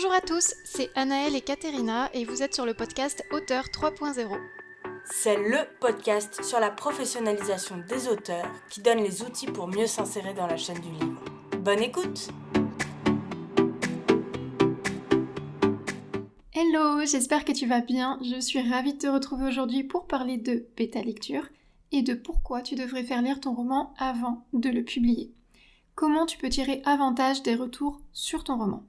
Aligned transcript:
Bonjour 0.00 0.14
à 0.14 0.20
tous, 0.20 0.54
c'est 0.62 0.90
Anaëlle 0.94 1.34
et 1.34 1.40
Katerina 1.40 2.08
et 2.14 2.24
vous 2.24 2.44
êtes 2.44 2.54
sur 2.54 2.64
le 2.64 2.72
podcast 2.72 3.24
Auteur 3.32 3.64
3.0. 3.64 4.28
C'est 5.04 5.36
le 5.36 5.58
podcast 5.80 6.44
sur 6.44 6.60
la 6.60 6.70
professionnalisation 6.70 7.78
des 7.78 8.06
auteurs 8.06 8.48
qui 8.70 8.80
donne 8.80 9.02
les 9.02 9.22
outils 9.24 9.48
pour 9.48 9.66
mieux 9.66 9.88
s'insérer 9.88 10.34
dans 10.34 10.46
la 10.46 10.56
chaîne 10.56 10.78
du 10.78 10.92
livre. 10.92 11.24
Bonne 11.58 11.80
écoute 11.80 12.28
Hello, 16.54 17.04
j'espère 17.04 17.44
que 17.44 17.50
tu 17.50 17.66
vas 17.66 17.80
bien. 17.80 18.20
Je 18.22 18.38
suis 18.38 18.62
ravie 18.62 18.94
de 18.94 18.98
te 18.98 19.08
retrouver 19.08 19.48
aujourd'hui 19.48 19.82
pour 19.82 20.06
parler 20.06 20.36
de 20.36 20.64
bêta 20.76 21.02
lecture 21.02 21.48
et 21.90 22.02
de 22.02 22.14
pourquoi 22.14 22.62
tu 22.62 22.76
devrais 22.76 23.02
faire 23.02 23.20
lire 23.20 23.40
ton 23.40 23.52
roman 23.52 23.92
avant 23.98 24.46
de 24.52 24.68
le 24.68 24.84
publier. 24.84 25.32
Comment 25.96 26.24
tu 26.24 26.38
peux 26.38 26.50
tirer 26.50 26.82
avantage 26.84 27.42
des 27.42 27.56
retours 27.56 28.00
sur 28.12 28.44
ton 28.44 28.58
roman? 28.58 28.84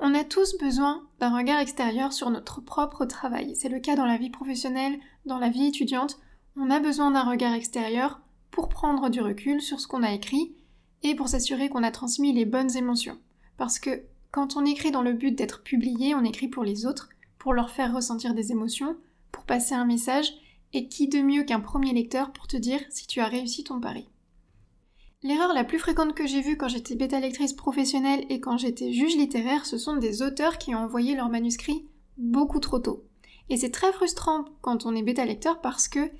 On 0.00 0.14
a 0.14 0.24
tous 0.24 0.58
besoin 0.58 1.08
d'un 1.20 1.36
regard 1.36 1.60
extérieur 1.60 2.12
sur 2.12 2.30
notre 2.30 2.60
propre 2.60 3.04
travail. 3.04 3.54
C'est 3.54 3.68
le 3.68 3.78
cas 3.78 3.96
dans 3.96 4.06
la 4.06 4.16
vie 4.16 4.30
professionnelle, 4.30 4.98
dans 5.24 5.38
la 5.38 5.50
vie 5.50 5.66
étudiante. 5.66 6.18
On 6.56 6.70
a 6.70 6.80
besoin 6.80 7.12
d'un 7.12 7.22
regard 7.22 7.54
extérieur 7.54 8.20
pour 8.50 8.68
prendre 8.68 9.08
du 9.08 9.20
recul 9.20 9.60
sur 9.62 9.80
ce 9.80 9.86
qu'on 9.86 10.02
a 10.02 10.12
écrit 10.12 10.54
et 11.02 11.14
pour 11.14 11.28
s'assurer 11.28 11.68
qu'on 11.68 11.82
a 11.82 11.90
transmis 11.90 12.32
les 12.32 12.44
bonnes 12.44 12.76
émotions. 12.76 13.18
Parce 13.56 13.78
que 13.78 14.02
quand 14.30 14.56
on 14.56 14.64
écrit 14.64 14.90
dans 14.90 15.02
le 15.02 15.12
but 15.12 15.32
d'être 15.32 15.62
publié, 15.62 16.14
on 16.14 16.24
écrit 16.24 16.48
pour 16.48 16.64
les 16.64 16.86
autres, 16.86 17.08
pour 17.38 17.52
leur 17.52 17.70
faire 17.70 17.94
ressentir 17.94 18.34
des 18.34 18.50
émotions, 18.50 18.96
pour 19.30 19.44
passer 19.44 19.74
un 19.74 19.84
message, 19.84 20.34
et 20.72 20.88
qui 20.88 21.08
de 21.08 21.20
mieux 21.20 21.44
qu'un 21.44 21.60
premier 21.60 21.92
lecteur 21.92 22.32
pour 22.32 22.48
te 22.48 22.56
dire 22.56 22.80
si 22.90 23.06
tu 23.06 23.20
as 23.20 23.28
réussi 23.28 23.62
ton 23.62 23.80
pari? 23.80 24.08
L'erreur 25.24 25.54
la 25.54 25.64
plus 25.64 25.78
fréquente 25.78 26.14
que 26.14 26.26
j'ai 26.26 26.42
vue 26.42 26.58
quand 26.58 26.68
j'étais 26.68 26.96
bêta 26.96 27.18
lectrice 27.18 27.54
professionnelle 27.54 28.26
et 28.28 28.40
quand 28.40 28.58
j'étais 28.58 28.92
juge 28.92 29.16
littéraire, 29.16 29.64
ce 29.64 29.78
sont 29.78 29.96
des 29.96 30.20
auteurs 30.20 30.58
qui 30.58 30.74
ont 30.74 30.80
envoyé 30.80 31.16
leur 31.16 31.30
manuscrit 31.30 31.88
beaucoup 32.18 32.60
trop 32.60 32.78
tôt. 32.78 33.04
Et 33.48 33.56
c'est 33.56 33.70
très 33.70 33.90
frustrant 33.90 34.44
quand 34.60 34.84
on 34.84 34.94
est 34.94 35.02
bêta 35.02 35.24
lecteur 35.24 35.62
parce 35.62 35.88
que 35.88 36.10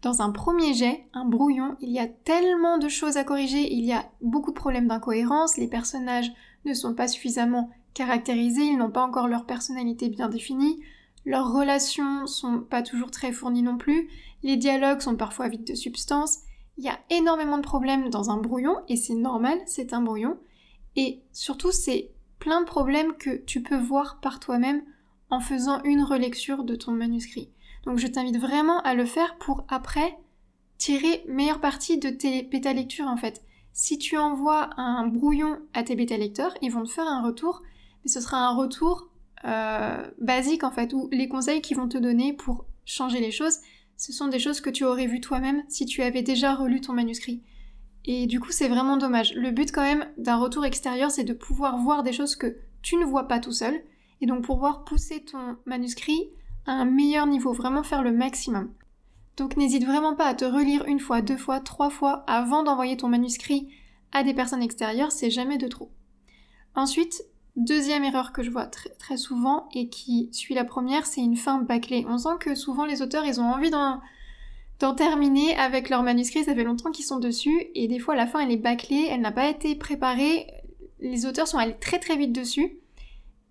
dans 0.00 0.22
un 0.22 0.30
premier 0.30 0.72
jet, 0.72 1.04
un 1.12 1.26
brouillon, 1.26 1.76
il 1.82 1.90
y 1.90 1.98
a 1.98 2.06
tellement 2.06 2.78
de 2.78 2.88
choses 2.88 3.18
à 3.18 3.24
corriger, 3.24 3.74
il 3.74 3.84
y 3.84 3.92
a 3.92 4.10
beaucoup 4.22 4.52
de 4.52 4.56
problèmes 4.56 4.88
d'incohérence, 4.88 5.58
les 5.58 5.68
personnages 5.68 6.32
ne 6.64 6.72
sont 6.72 6.94
pas 6.94 7.08
suffisamment 7.08 7.68
caractérisés, 7.92 8.64
ils 8.64 8.78
n'ont 8.78 8.90
pas 8.90 9.04
encore 9.04 9.28
leur 9.28 9.44
personnalité 9.44 10.08
bien 10.08 10.30
définie, 10.30 10.80
leurs 11.26 11.52
relations 11.52 12.26
sont 12.26 12.60
pas 12.60 12.80
toujours 12.80 13.10
très 13.10 13.32
fournies 13.32 13.62
non 13.62 13.76
plus, 13.76 14.08
les 14.42 14.56
dialogues 14.56 15.00
sont 15.00 15.16
parfois 15.16 15.48
vides 15.48 15.66
de 15.66 15.74
substance, 15.74 16.38
il 16.78 16.84
y 16.84 16.88
a 16.88 16.98
énormément 17.10 17.56
de 17.56 17.62
problèmes 17.62 18.10
dans 18.10 18.30
un 18.30 18.36
brouillon, 18.36 18.76
et 18.88 18.96
c'est 18.96 19.14
normal, 19.14 19.58
c'est 19.66 19.92
un 19.92 20.02
brouillon. 20.02 20.38
Et 20.94 21.22
surtout, 21.32 21.72
c'est 21.72 22.10
plein 22.38 22.60
de 22.60 22.66
problèmes 22.66 23.14
que 23.14 23.36
tu 23.44 23.62
peux 23.62 23.78
voir 23.78 24.20
par 24.20 24.40
toi-même 24.40 24.82
en 25.30 25.40
faisant 25.40 25.82
une 25.84 26.02
relecture 26.02 26.64
de 26.64 26.76
ton 26.76 26.92
manuscrit. 26.92 27.50
Donc 27.84 27.98
je 27.98 28.06
t'invite 28.06 28.38
vraiment 28.38 28.80
à 28.82 28.94
le 28.94 29.06
faire 29.06 29.36
pour 29.38 29.64
après 29.68 30.18
tirer 30.78 31.24
meilleure 31.28 31.60
partie 31.60 31.98
de 31.98 32.10
tes 32.10 32.42
bêta-lectures 32.42 33.06
en 33.06 33.16
fait. 33.16 33.42
Si 33.72 33.98
tu 33.98 34.16
envoies 34.16 34.70
un 34.76 35.06
brouillon 35.06 35.58
à 35.74 35.82
tes 35.82 35.96
bêta-lecteurs, 35.96 36.54
ils 36.62 36.72
vont 36.72 36.84
te 36.84 36.90
faire 36.90 37.06
un 37.06 37.22
retour, 37.22 37.62
mais 38.04 38.10
ce 38.10 38.20
sera 38.20 38.38
un 38.38 38.54
retour 38.54 39.08
euh, 39.44 40.10
basique 40.18 40.64
en 40.64 40.70
fait, 40.70 40.92
ou 40.92 41.08
les 41.12 41.28
conseils 41.28 41.60
qu'ils 41.60 41.76
vont 41.76 41.88
te 41.88 41.98
donner 41.98 42.32
pour 42.32 42.64
changer 42.84 43.20
les 43.20 43.30
choses, 43.30 43.58
ce 43.96 44.12
sont 44.12 44.28
des 44.28 44.38
choses 44.38 44.60
que 44.60 44.70
tu 44.70 44.84
aurais 44.84 45.06
vues 45.06 45.20
toi-même 45.20 45.62
si 45.68 45.86
tu 45.86 46.02
avais 46.02 46.22
déjà 46.22 46.54
relu 46.54 46.80
ton 46.80 46.92
manuscrit. 46.92 47.42
Et 48.04 48.26
du 48.26 48.40
coup, 48.40 48.52
c'est 48.52 48.68
vraiment 48.68 48.96
dommage. 48.96 49.34
Le 49.34 49.50
but 49.50 49.72
quand 49.72 49.82
même 49.82 50.06
d'un 50.16 50.36
retour 50.36 50.64
extérieur, 50.64 51.10
c'est 51.10 51.24
de 51.24 51.32
pouvoir 51.32 51.78
voir 51.78 52.02
des 52.02 52.12
choses 52.12 52.36
que 52.36 52.56
tu 52.82 52.96
ne 52.96 53.04
vois 53.04 53.26
pas 53.26 53.40
tout 53.40 53.52
seul, 53.52 53.74
et 54.20 54.26
donc 54.26 54.44
pouvoir 54.44 54.84
pousser 54.84 55.24
ton 55.24 55.56
manuscrit 55.66 56.30
à 56.66 56.72
un 56.72 56.84
meilleur 56.84 57.26
niveau, 57.26 57.52
vraiment 57.52 57.82
faire 57.82 58.02
le 58.02 58.12
maximum. 58.12 58.72
Donc 59.36 59.56
n'hésite 59.56 59.84
vraiment 59.84 60.14
pas 60.14 60.26
à 60.26 60.34
te 60.34 60.44
relire 60.44 60.84
une 60.86 61.00
fois, 61.00 61.20
deux 61.20 61.36
fois, 61.36 61.60
trois 61.60 61.90
fois 61.90 62.24
avant 62.26 62.62
d'envoyer 62.62 62.96
ton 62.96 63.08
manuscrit 63.08 63.68
à 64.12 64.22
des 64.22 64.34
personnes 64.34 64.62
extérieures, 64.62 65.12
c'est 65.12 65.30
jamais 65.30 65.58
de 65.58 65.68
trop. 65.68 65.90
Ensuite, 66.74 67.22
Deuxième 67.56 68.04
erreur 68.04 68.32
que 68.32 68.42
je 68.42 68.50
vois 68.50 68.66
très, 68.66 69.16
souvent 69.16 69.68
et 69.74 69.88
qui 69.88 70.28
suit 70.32 70.54
la 70.54 70.64
première, 70.64 71.06
c'est 71.06 71.22
une 71.22 71.36
fin 71.36 71.58
bâclée. 71.58 72.04
On 72.06 72.18
sent 72.18 72.36
que 72.38 72.54
souvent 72.54 72.84
les 72.84 73.00
auteurs, 73.00 73.24
ils 73.24 73.40
ont 73.40 73.50
envie 73.50 73.70
d'en 73.70 74.94
terminer 74.94 75.56
avec 75.56 75.88
leur 75.88 76.02
manuscrit, 76.02 76.44
ça 76.44 76.54
fait 76.54 76.64
longtemps 76.64 76.90
qu'ils 76.90 77.06
sont 77.06 77.18
dessus, 77.18 77.68
et 77.74 77.88
des 77.88 77.98
fois 77.98 78.14
la 78.14 78.26
fin 78.26 78.40
elle 78.40 78.52
est 78.52 78.58
bâclée, 78.58 79.08
elle 79.10 79.22
n'a 79.22 79.32
pas 79.32 79.48
été 79.48 79.74
préparée, 79.74 80.46
les 81.00 81.24
auteurs 81.24 81.48
sont 81.48 81.56
allés 81.56 81.78
très 81.80 81.98
très 81.98 82.16
vite 82.16 82.32
dessus, 82.32 82.76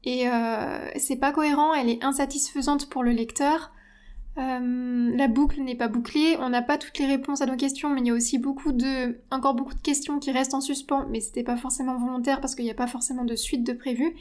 et 0.03 0.29
euh, 0.29 0.87
c'est 0.97 1.15
pas 1.15 1.31
cohérent, 1.31 1.73
elle 1.73 1.89
est 1.89 2.03
insatisfaisante 2.03 2.89
pour 2.89 3.03
le 3.03 3.09
lecteur, 3.09 3.71
euh, 4.37 5.15
la 5.15 5.27
boucle 5.27 5.61
n'est 5.61 5.75
pas 5.75 5.87
bouclée, 5.87 6.37
on 6.39 6.49
n'a 6.49 6.61
pas 6.61 6.77
toutes 6.77 6.97
les 6.99 7.05
réponses 7.05 7.41
à 7.41 7.45
nos 7.45 7.55
questions, 7.55 7.89
mais 7.89 8.01
il 8.01 8.07
y 8.07 8.11
a 8.11 8.13
aussi 8.13 8.37
beaucoup 8.37 8.73
de, 8.73 9.19
encore 9.31 9.53
beaucoup 9.53 9.73
de 9.73 9.81
questions 9.81 10.19
qui 10.19 10.31
restent 10.31 10.53
en 10.53 10.61
suspens, 10.61 11.05
mais 11.09 11.21
c'était 11.21 11.43
pas 11.43 11.55
forcément 11.55 11.97
volontaire 11.97 12.41
parce 12.41 12.55
qu'il 12.55 12.65
n'y 12.65 12.71
a 12.71 12.75
pas 12.75 12.87
forcément 12.87 13.23
de 13.23 13.35
suite 13.35 13.63
de 13.63 13.73
prévu. 13.73 14.15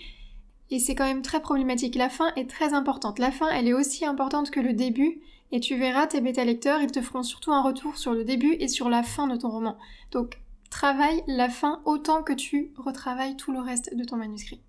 Et 0.71 0.79
c'est 0.79 0.95
quand 0.95 1.05
même 1.05 1.23
très 1.23 1.41
problématique. 1.41 1.95
La 1.95 2.09
fin 2.09 2.33
est 2.37 2.49
très 2.49 2.75
importante. 2.75 3.19
La 3.19 3.31
fin, 3.31 3.49
elle 3.51 3.69
est 3.69 3.75
aussi 3.75 4.05
importante 4.05 4.51
que 4.51 4.61
le 4.61 4.73
début, 4.73 5.21
et 5.53 5.61
tu 5.61 5.77
verras 5.77 6.07
tes 6.07 6.21
bêta 6.21 6.45
lecteurs, 6.45 6.81
ils 6.81 6.91
te 6.91 7.03
feront 7.03 7.23
surtout 7.23 7.53
un 7.53 7.63
retour 7.63 7.97
sur 7.97 8.15
le 8.15 8.25
début 8.25 8.57
et 8.61 8.69
sur 8.69 8.89
la 8.89 9.03
fin 9.03 9.27
de 9.27 9.37
ton 9.37 9.51
roman. 9.51 9.77
Donc, 10.13 10.41
travaille 10.71 11.23
la 11.27 11.49
fin 11.49 11.83
autant 11.85 12.23
que 12.23 12.33
tu 12.33 12.73
retravailles 12.77 13.37
tout 13.37 13.53
le 13.53 13.61
reste 13.61 13.95
de 13.95 14.05
ton 14.05 14.17
manuscrit. 14.17 14.61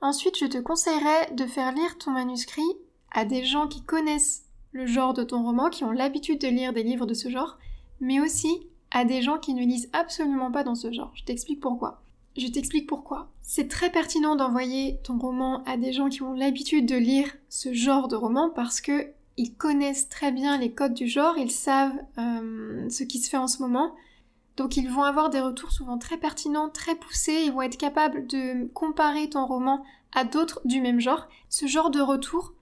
Ensuite, 0.00 0.38
je 0.38 0.46
te 0.46 0.58
conseillerais 0.58 1.32
de 1.32 1.46
faire 1.46 1.72
lire 1.72 1.98
ton 1.98 2.12
manuscrit 2.12 2.62
à 3.10 3.24
des 3.24 3.44
gens 3.44 3.66
qui 3.66 3.82
connaissent 3.82 4.44
le 4.72 4.86
genre 4.86 5.14
de 5.14 5.24
ton 5.24 5.42
roman, 5.42 5.70
qui 5.70 5.84
ont 5.84 5.90
l'habitude 5.90 6.40
de 6.40 6.48
lire 6.48 6.72
des 6.72 6.82
livres 6.82 7.06
de 7.06 7.14
ce 7.14 7.28
genre, 7.28 7.58
mais 8.00 8.20
aussi 8.20 8.66
à 8.90 9.04
des 9.04 9.22
gens 9.22 9.38
qui 9.38 9.54
ne 9.54 9.64
lisent 9.64 9.90
absolument 9.92 10.50
pas 10.50 10.64
dans 10.64 10.74
ce 10.74 10.92
genre. 10.92 11.12
Je 11.14 11.24
t'explique 11.24 11.60
pourquoi. 11.60 12.02
Je 12.36 12.46
t'explique 12.46 12.86
pourquoi. 12.86 13.30
C'est 13.42 13.68
très 13.68 13.90
pertinent 13.90 14.36
d'envoyer 14.36 15.00
ton 15.02 15.18
roman 15.18 15.64
à 15.64 15.76
des 15.76 15.92
gens 15.92 16.08
qui 16.08 16.22
ont 16.22 16.34
l'habitude 16.34 16.86
de 16.86 16.96
lire 16.96 17.28
ce 17.48 17.72
genre 17.72 18.08
de 18.08 18.16
roman 18.16 18.50
parce 18.50 18.80
que 18.80 19.08
ils 19.36 19.54
connaissent 19.54 20.08
très 20.08 20.32
bien 20.32 20.58
les 20.58 20.72
codes 20.72 20.94
du 20.94 21.06
genre, 21.06 21.38
ils 21.38 21.50
savent 21.50 21.98
euh, 22.18 22.88
ce 22.90 23.04
qui 23.04 23.18
se 23.18 23.30
fait 23.30 23.36
en 23.36 23.46
ce 23.46 23.62
moment. 23.62 23.94
Donc 24.56 24.76
ils 24.76 24.90
vont 24.90 25.04
avoir 25.04 25.30
des 25.30 25.40
retours 25.40 25.70
souvent 25.70 25.98
très 25.98 26.16
pertinents, 26.16 26.68
très 26.68 26.96
poussés, 26.96 27.42
ils 27.44 27.52
vont 27.52 27.62
être 27.62 27.76
capables 27.76 28.26
de 28.26 28.66
comparer 28.74 29.30
ton 29.30 29.46
roman 29.46 29.84
à 30.12 30.24
d'autres 30.24 30.60
du 30.64 30.80
même 30.80 31.00
genre. 31.00 31.28
Ce 31.48 31.66
genre 31.66 31.90
de 31.90 32.00
retour, 32.00 32.52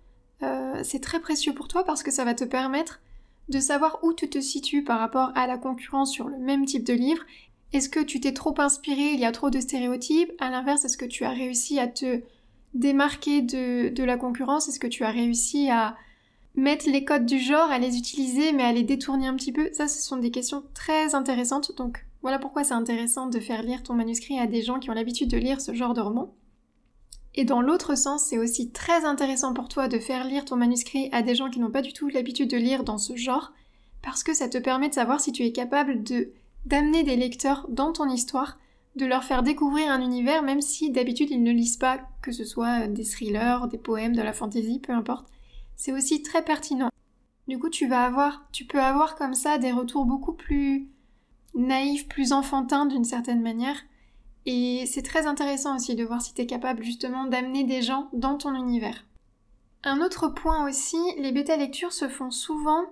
euh, 0.42 0.80
c'est 0.82 1.00
très 1.00 1.20
précieux 1.20 1.54
pour 1.54 1.68
toi 1.68 1.84
parce 1.84 2.02
que 2.02 2.10
ça 2.10 2.24
va 2.24 2.34
te 2.34 2.44
permettre 2.44 3.00
de 3.48 3.60
savoir 3.60 3.98
où 4.02 4.12
tu 4.12 4.28
te 4.28 4.40
situes 4.40 4.84
par 4.84 4.98
rapport 4.98 5.30
à 5.34 5.46
la 5.46 5.56
concurrence 5.56 6.12
sur 6.12 6.28
le 6.28 6.38
même 6.38 6.66
type 6.66 6.84
de 6.84 6.92
livre. 6.92 7.22
Est-ce 7.72 7.88
que 7.88 8.00
tu 8.00 8.20
t'es 8.20 8.32
trop 8.32 8.54
inspiré, 8.58 9.12
il 9.12 9.20
y 9.20 9.24
a 9.24 9.32
trop 9.32 9.50
de 9.50 9.60
stéréotypes? 9.60 10.32
À 10.38 10.50
l'inverse, 10.50 10.84
est-ce 10.84 10.96
que 10.96 11.04
tu 11.04 11.24
as 11.24 11.30
réussi 11.30 11.78
à 11.78 11.86
te 11.86 12.20
démarquer 12.74 13.42
de, 13.42 13.88
de 13.88 14.04
la 14.04 14.16
concurrence? 14.16 14.68
Est-ce 14.68 14.80
que 14.80 14.86
tu 14.86 15.04
as 15.04 15.10
réussi 15.10 15.70
à 15.70 15.96
mettre 16.54 16.88
les 16.88 17.04
codes 17.04 17.26
du 17.26 17.38
genre, 17.38 17.70
à 17.70 17.78
les 17.78 17.98
utiliser, 17.98 18.52
mais 18.52 18.64
à 18.64 18.72
les 18.72 18.82
détourner 18.82 19.26
un 19.26 19.34
petit 19.36 19.52
peu? 19.52 19.70
Ça, 19.72 19.88
ce 19.88 20.00
sont 20.00 20.16
des 20.16 20.30
questions 20.30 20.64
très 20.74 21.14
intéressantes. 21.14 21.76
Donc 21.76 22.04
voilà 22.22 22.38
pourquoi 22.38 22.64
c'est 22.64 22.74
intéressant 22.74 23.26
de 23.26 23.38
faire 23.40 23.62
lire 23.62 23.82
ton 23.82 23.94
manuscrit 23.94 24.38
à 24.38 24.46
des 24.46 24.62
gens 24.62 24.78
qui 24.78 24.90
ont 24.90 24.94
l'habitude 24.94 25.30
de 25.30 25.36
lire 25.36 25.60
ce 25.60 25.74
genre 25.74 25.94
de 25.94 26.00
roman. 26.00 26.34
Et 27.36 27.44
dans 27.44 27.60
l'autre 27.60 27.94
sens, 27.94 28.24
c'est 28.24 28.38
aussi 28.38 28.70
très 28.70 29.04
intéressant 29.04 29.52
pour 29.52 29.68
toi 29.68 29.88
de 29.88 29.98
faire 29.98 30.24
lire 30.24 30.46
ton 30.46 30.56
manuscrit 30.56 31.10
à 31.12 31.22
des 31.22 31.34
gens 31.34 31.50
qui 31.50 31.60
n'ont 31.60 31.70
pas 31.70 31.82
du 31.82 31.92
tout 31.92 32.08
l'habitude 32.08 32.50
de 32.50 32.56
lire 32.56 32.82
dans 32.82 32.98
ce 32.98 33.14
genre, 33.14 33.52
parce 34.02 34.22
que 34.22 34.34
ça 34.34 34.48
te 34.48 34.58
permet 34.58 34.88
de 34.88 34.94
savoir 34.94 35.20
si 35.20 35.32
tu 35.32 35.42
es 35.44 35.52
capable 35.52 36.02
de 36.02 36.30
d'amener 36.64 37.04
des 37.04 37.14
lecteurs 37.14 37.66
dans 37.68 37.92
ton 37.92 38.08
histoire, 38.08 38.58
de 38.96 39.06
leur 39.06 39.22
faire 39.22 39.44
découvrir 39.44 39.90
un 39.90 40.00
univers, 40.00 40.42
même 40.42 40.60
si 40.60 40.90
d'habitude 40.90 41.30
ils 41.30 41.42
ne 41.42 41.52
lisent 41.52 41.76
pas, 41.76 42.00
que 42.22 42.32
ce 42.32 42.44
soit 42.44 42.88
des 42.88 43.04
thrillers, 43.04 43.68
des 43.68 43.78
poèmes, 43.78 44.16
de 44.16 44.22
la 44.22 44.32
fantasy, 44.32 44.80
peu 44.80 44.92
importe. 44.92 45.28
C'est 45.76 45.92
aussi 45.92 46.22
très 46.22 46.42
pertinent. 46.42 46.90
Du 47.46 47.60
coup, 47.60 47.68
tu 47.68 47.86
vas 47.86 48.04
avoir, 48.04 48.48
tu 48.50 48.64
peux 48.64 48.80
avoir 48.80 49.14
comme 49.14 49.34
ça 49.34 49.58
des 49.58 49.70
retours 49.70 50.06
beaucoup 50.06 50.32
plus 50.32 50.88
naïfs, 51.54 52.08
plus 52.08 52.32
enfantins 52.32 52.86
d'une 52.86 53.04
certaine 53.04 53.42
manière, 53.42 53.76
et 54.46 54.86
c'est 54.86 55.02
très 55.02 55.26
intéressant 55.26 55.76
aussi 55.76 55.94
de 55.94 56.04
voir 56.04 56.22
si 56.22 56.32
tu 56.32 56.42
es 56.42 56.46
capable 56.46 56.82
justement 56.82 57.24
d'amener 57.26 57.64
des 57.64 57.82
gens 57.82 58.08
dans 58.12 58.36
ton 58.36 58.54
univers. 58.54 59.04
Un 59.84 60.00
autre 60.00 60.28
point 60.28 60.68
aussi, 60.68 60.98
les 61.18 61.32
bêta-lectures 61.32 61.92
se 61.92 62.08
font 62.08 62.30
souvent 62.30 62.84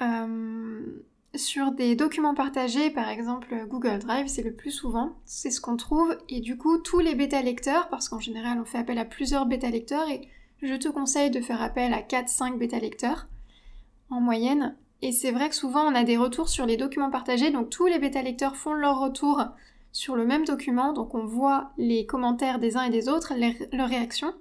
euh, 0.00 1.04
sur 1.34 1.72
des 1.72 1.96
documents 1.96 2.34
partagés, 2.34 2.90
par 2.90 3.08
exemple 3.08 3.66
Google 3.68 3.98
Drive, 3.98 4.26
c'est 4.28 4.42
le 4.42 4.52
plus 4.52 4.70
souvent, 4.70 5.16
c'est 5.24 5.50
ce 5.50 5.60
qu'on 5.60 5.76
trouve, 5.76 6.16
et 6.28 6.40
du 6.40 6.56
coup 6.56 6.78
tous 6.78 7.00
les 7.00 7.14
bêta-lecteurs, 7.14 7.88
parce 7.88 8.08
qu'en 8.08 8.20
général 8.20 8.58
on 8.60 8.64
fait 8.64 8.78
appel 8.78 8.98
à 8.98 9.04
plusieurs 9.04 9.46
bêta-lecteurs, 9.46 10.08
et 10.08 10.28
je 10.62 10.74
te 10.74 10.88
conseille 10.88 11.30
de 11.30 11.40
faire 11.40 11.62
appel 11.62 11.92
à 11.92 12.02
4-5 12.02 12.56
bêta-lecteurs 12.58 13.26
en 14.10 14.20
moyenne, 14.20 14.76
et 15.02 15.12
c'est 15.12 15.32
vrai 15.32 15.48
que 15.48 15.56
souvent 15.56 15.82
on 15.82 15.94
a 15.94 16.04
des 16.04 16.16
retours 16.16 16.48
sur 16.48 16.66
les 16.66 16.76
documents 16.76 17.10
partagés, 17.10 17.50
donc 17.50 17.70
tous 17.70 17.86
les 17.86 17.98
bêta-lecteurs 17.98 18.56
font 18.56 18.72
leur 18.72 19.00
retour 19.00 19.42
sur 19.94 20.16
le 20.16 20.26
même 20.26 20.44
document, 20.44 20.92
donc 20.92 21.14
on 21.14 21.24
voit 21.24 21.70
les 21.78 22.04
commentaires 22.04 22.58
des 22.58 22.76
uns 22.76 22.82
et 22.82 22.90
des 22.90 23.08
autres, 23.08 23.32
leurs 23.72 23.88
réactions. 23.88 24.34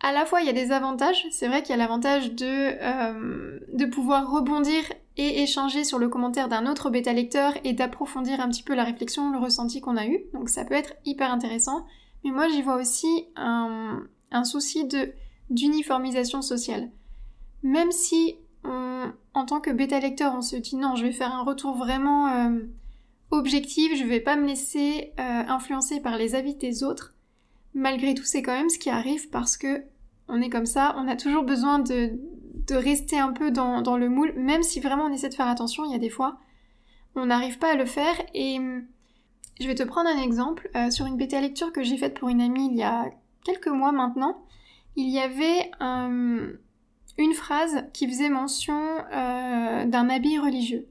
à 0.00 0.10
la 0.10 0.24
fois 0.24 0.40
il 0.40 0.46
y 0.46 0.50
a 0.50 0.54
des 0.54 0.72
avantages, 0.72 1.26
c'est 1.30 1.48
vrai 1.48 1.62
qu'il 1.62 1.70
y 1.70 1.74
a 1.74 1.76
l'avantage 1.76 2.32
de, 2.32 2.72
euh, 2.82 3.90
pouvoir 3.92 4.30
rebondir 4.30 4.82
et 5.18 5.42
échanger 5.42 5.84
sur 5.84 5.98
le 5.98 6.08
commentaire 6.08 6.48
d'un 6.48 6.66
autre 6.66 6.88
bêta 6.88 7.12
lecteur 7.12 7.52
et 7.62 7.74
d'approfondir 7.74 8.40
un 8.40 8.48
petit 8.48 8.62
peu 8.62 8.74
la 8.74 8.84
réflexion, 8.84 9.30
le 9.30 9.38
ressenti 9.38 9.82
qu'on 9.82 9.98
a 9.98 10.06
eu, 10.06 10.24
donc 10.32 10.48
ça 10.48 10.64
peut 10.64 10.74
être 10.74 10.94
hyper 11.04 11.30
intéressant, 11.30 11.84
mais 12.24 12.30
moi 12.30 12.48
j'y 12.48 12.62
vois 12.62 12.76
aussi 12.76 13.26
un, 13.36 14.02
un 14.32 14.44
souci 14.44 14.86
de 14.86 15.12
d'uniformisation 15.50 16.40
sociale. 16.40 16.90
Même 17.62 17.92
si 17.92 18.36
en 19.34 19.44
tant 19.44 19.60
que 19.60 19.70
bêta 19.70 20.00
lecteur 20.00 20.34
on 20.34 20.40
se 20.40 20.56
dit 20.56 20.76
non 20.76 20.96
je 20.96 21.04
vais 21.04 21.12
faire 21.12 21.34
un 21.34 21.42
retour 21.42 21.76
vraiment 21.76 22.28
euh, 22.28 22.60
objectif, 23.34 23.96
je 23.96 24.04
vais 24.04 24.20
pas 24.20 24.36
me 24.36 24.46
laisser 24.46 25.12
euh, 25.18 25.22
influencer 25.22 26.00
par 26.00 26.16
les 26.16 26.34
avis 26.34 26.54
des 26.54 26.82
autres, 26.82 27.14
malgré 27.74 28.14
tout 28.14 28.24
c'est 28.24 28.42
quand 28.42 28.56
même 28.56 28.68
ce 28.68 28.78
qui 28.78 28.90
arrive 28.90 29.28
parce 29.30 29.56
que 29.56 29.84
on 30.28 30.40
est 30.40 30.48
comme 30.48 30.66
ça, 30.66 30.94
on 30.96 31.06
a 31.06 31.16
toujours 31.16 31.42
besoin 31.42 31.78
de, 31.78 32.18
rester 32.70 33.18
un 33.18 33.32
peu 33.32 33.50
dans, 33.50 33.96
le 33.96 34.08
moule, 34.08 34.32
même 34.36 34.62
si 34.62 34.80
vraiment 34.80 35.04
on 35.04 35.12
essaie 35.12 35.28
de 35.28 35.34
faire 35.34 35.48
attention, 35.48 35.84
il 35.84 35.92
y 35.92 35.94
a 35.94 35.98
des 35.98 36.08
fois, 36.08 36.38
on 37.14 37.26
n'arrive 37.26 37.58
pas 37.58 37.72
à 37.72 37.74
le 37.74 37.84
faire. 37.84 38.14
Et 38.32 38.58
hum, 38.58 38.86
je 39.60 39.66
vais 39.66 39.74
te 39.74 39.82
prendre 39.82 40.08
un 40.08 40.22
exemple. 40.22 40.70
Euh, 40.74 40.90
sur 40.90 41.04
une 41.04 41.18
bêta 41.18 41.40
lecture 41.40 41.72
que 41.72 41.82
j'ai 41.82 41.98
faite 41.98 42.18
pour 42.18 42.30
une 42.30 42.40
amie 42.40 42.68
il 42.70 42.76
y 42.76 42.82
a 42.82 43.04
quelques 43.44 43.68
mois 43.68 43.92
maintenant, 43.92 44.42
il 44.96 45.10
y 45.10 45.18
avait 45.18 45.70
une 45.80 47.34
phrase 47.34 47.84
qui 47.92 48.08
faisait 48.08 48.30
mention 48.30 48.80
euh, 49.12 49.84
d'un 49.84 50.08
habit 50.08 50.38
religieux. 50.38 50.88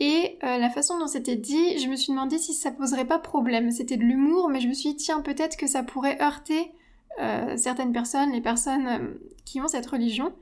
Et 0.00 0.38
euh, 0.42 0.58
la 0.58 0.70
façon 0.70 0.98
dont 0.98 1.06
c'était 1.06 1.36
dit, 1.36 1.78
je 1.78 1.88
me 1.88 1.94
suis 1.94 2.12
demandé 2.12 2.38
si 2.38 2.54
ça 2.54 2.70
poserait 2.70 3.04
pas 3.04 3.18
problème. 3.18 3.70
C'était 3.70 3.96
de 3.96 4.02
l'humour, 4.02 4.48
mais 4.48 4.60
je 4.60 4.66
me 4.66 4.72
suis 4.72 4.90
dit, 4.90 4.96
tiens, 4.96 5.20
peut-être 5.20 5.56
que 5.56 5.66
ça 5.66 5.82
pourrait 5.82 6.20
heurter 6.20 6.72
certaines 7.56 7.92
personnes, 7.92 8.32
les 8.32 8.40
personnes 8.40 8.88
hum, 8.88 9.18
qui 9.44 9.60
ont 9.60 9.68
cette 9.68 9.84
religion. 9.84 10.32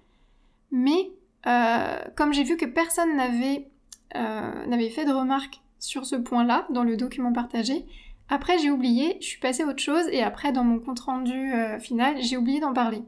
Mais 0.71 1.11
euh, 1.47 1.99
comme 2.17 2.33
j'ai 2.33 2.45
vu 2.45 2.57
que 2.57 2.67
personne 2.67 3.11
euh, 3.19 4.67
n'avait 4.67 4.91
fait 4.91 5.05
de 5.05 5.13
remarques 5.13 5.61
sur 5.79 6.05
ce 6.05 6.17
point-là 6.17 6.67
dans 6.71 6.85
le 6.85 6.97
document 6.97 7.33
partagé, 7.33 7.87
après 8.29 8.59
j'ai 8.59 8.71
oublié, 8.71 9.17
je 9.21 9.27
suis 9.27 9.41
passée 9.41 9.63
à 9.63 9.67
autre 9.67 9.83
chose 9.83 10.07
et 10.11 10.23
après 10.23 10.53
dans 10.53 10.65
mon 10.65 10.79
compte 10.79 11.01
rendu 11.01 11.53
euh, 11.53 11.79
final, 11.79 12.21
j'ai 12.21 12.37
oublié 12.37 12.61
d'en 12.61 12.73
parler. 12.73 13.03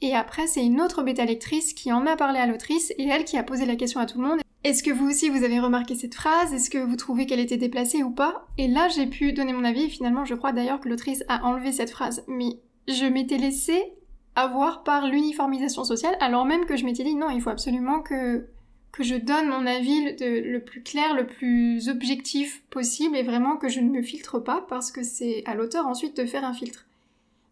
Et 0.00 0.16
après, 0.16 0.48
c'est 0.48 0.64
une 0.64 0.80
autre 0.80 1.04
bêta 1.04 1.24
lectrice 1.24 1.74
qui 1.74 1.92
en 1.92 2.06
a 2.08 2.16
parlé 2.16 2.40
à 2.40 2.46
l'autrice 2.46 2.92
et 2.98 3.06
elle 3.06 3.24
qui 3.24 3.38
a 3.38 3.44
posé 3.44 3.66
la 3.66 3.76
question 3.76 4.00
à 4.00 4.06
tout 4.06 4.20
le 4.20 4.26
monde. 4.26 4.40
Est-ce 4.64 4.82
que 4.82 4.92
vous 4.92 5.08
aussi 5.08 5.28
vous 5.28 5.42
avez 5.42 5.58
remarqué 5.58 5.94
cette 5.96 6.14
phrase? 6.14 6.52
Est-ce 6.54 6.70
que 6.70 6.78
vous 6.78 6.96
trouvez 6.96 7.26
qu'elle 7.26 7.40
était 7.40 7.56
déplacée 7.56 8.02
ou 8.02 8.10
pas? 8.10 8.46
Et 8.58 8.68
là, 8.68 8.88
j'ai 8.88 9.06
pu 9.06 9.32
donner 9.32 9.52
mon 9.52 9.64
avis 9.64 9.84
et 9.84 9.88
finalement, 9.88 10.24
je 10.24 10.34
crois 10.34 10.52
d'ailleurs 10.52 10.80
que 10.80 10.88
l'autrice 10.88 11.24
a 11.28 11.44
enlevé 11.44 11.72
cette 11.72 11.90
phrase. 11.90 12.24
Mais 12.28 12.60
je 12.86 13.04
m'étais 13.06 13.38
laissée 13.38 13.92
avoir 14.34 14.82
par 14.82 15.06
l'uniformisation 15.08 15.84
sociale, 15.84 16.16
alors 16.20 16.44
même 16.44 16.64
que 16.64 16.76
je 16.76 16.84
m'étais 16.84 17.04
dit 17.04 17.14
non, 17.14 17.28
il 17.30 17.40
faut 17.40 17.50
absolument 17.50 18.00
que, 18.00 18.46
que 18.90 19.02
je 19.02 19.14
donne 19.14 19.48
mon 19.48 19.66
avis 19.66 20.16
le 20.20 20.58
plus 20.58 20.82
clair, 20.82 21.14
le 21.14 21.26
plus 21.26 21.88
objectif 21.88 22.62
possible 22.70 23.16
et 23.16 23.22
vraiment 23.22 23.56
que 23.56 23.68
je 23.68 23.80
ne 23.80 23.90
me 23.90 24.02
filtre 24.02 24.38
pas 24.38 24.64
parce 24.68 24.90
que 24.90 25.02
c'est 25.02 25.42
à 25.46 25.54
l'auteur 25.54 25.86
ensuite 25.86 26.16
de 26.16 26.24
faire 26.24 26.44
un 26.44 26.54
filtre. 26.54 26.86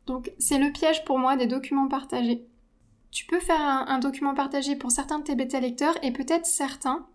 Donc 0.07 0.33
c'est 0.39 0.59
le 0.59 0.73
piège 0.73 1.05
pour 1.05 1.19
moi 1.19 1.37
des 1.37 1.47
documents 1.47 1.89
partagés. 1.89 2.45
Tu 3.11 3.27
peux 3.27 3.41
faire 3.41 3.61
un, 3.61 3.99
document 3.99 4.35
partagé 4.35 4.77
pour 4.77 4.93
certains 4.93 5.19
de 5.19 5.25
tes 5.25 5.35
bêta 5.35 5.59
lecteurs 5.59 5.97
et 6.03 6.13
peut-être 6.13 6.47
certains. 6.47 7.07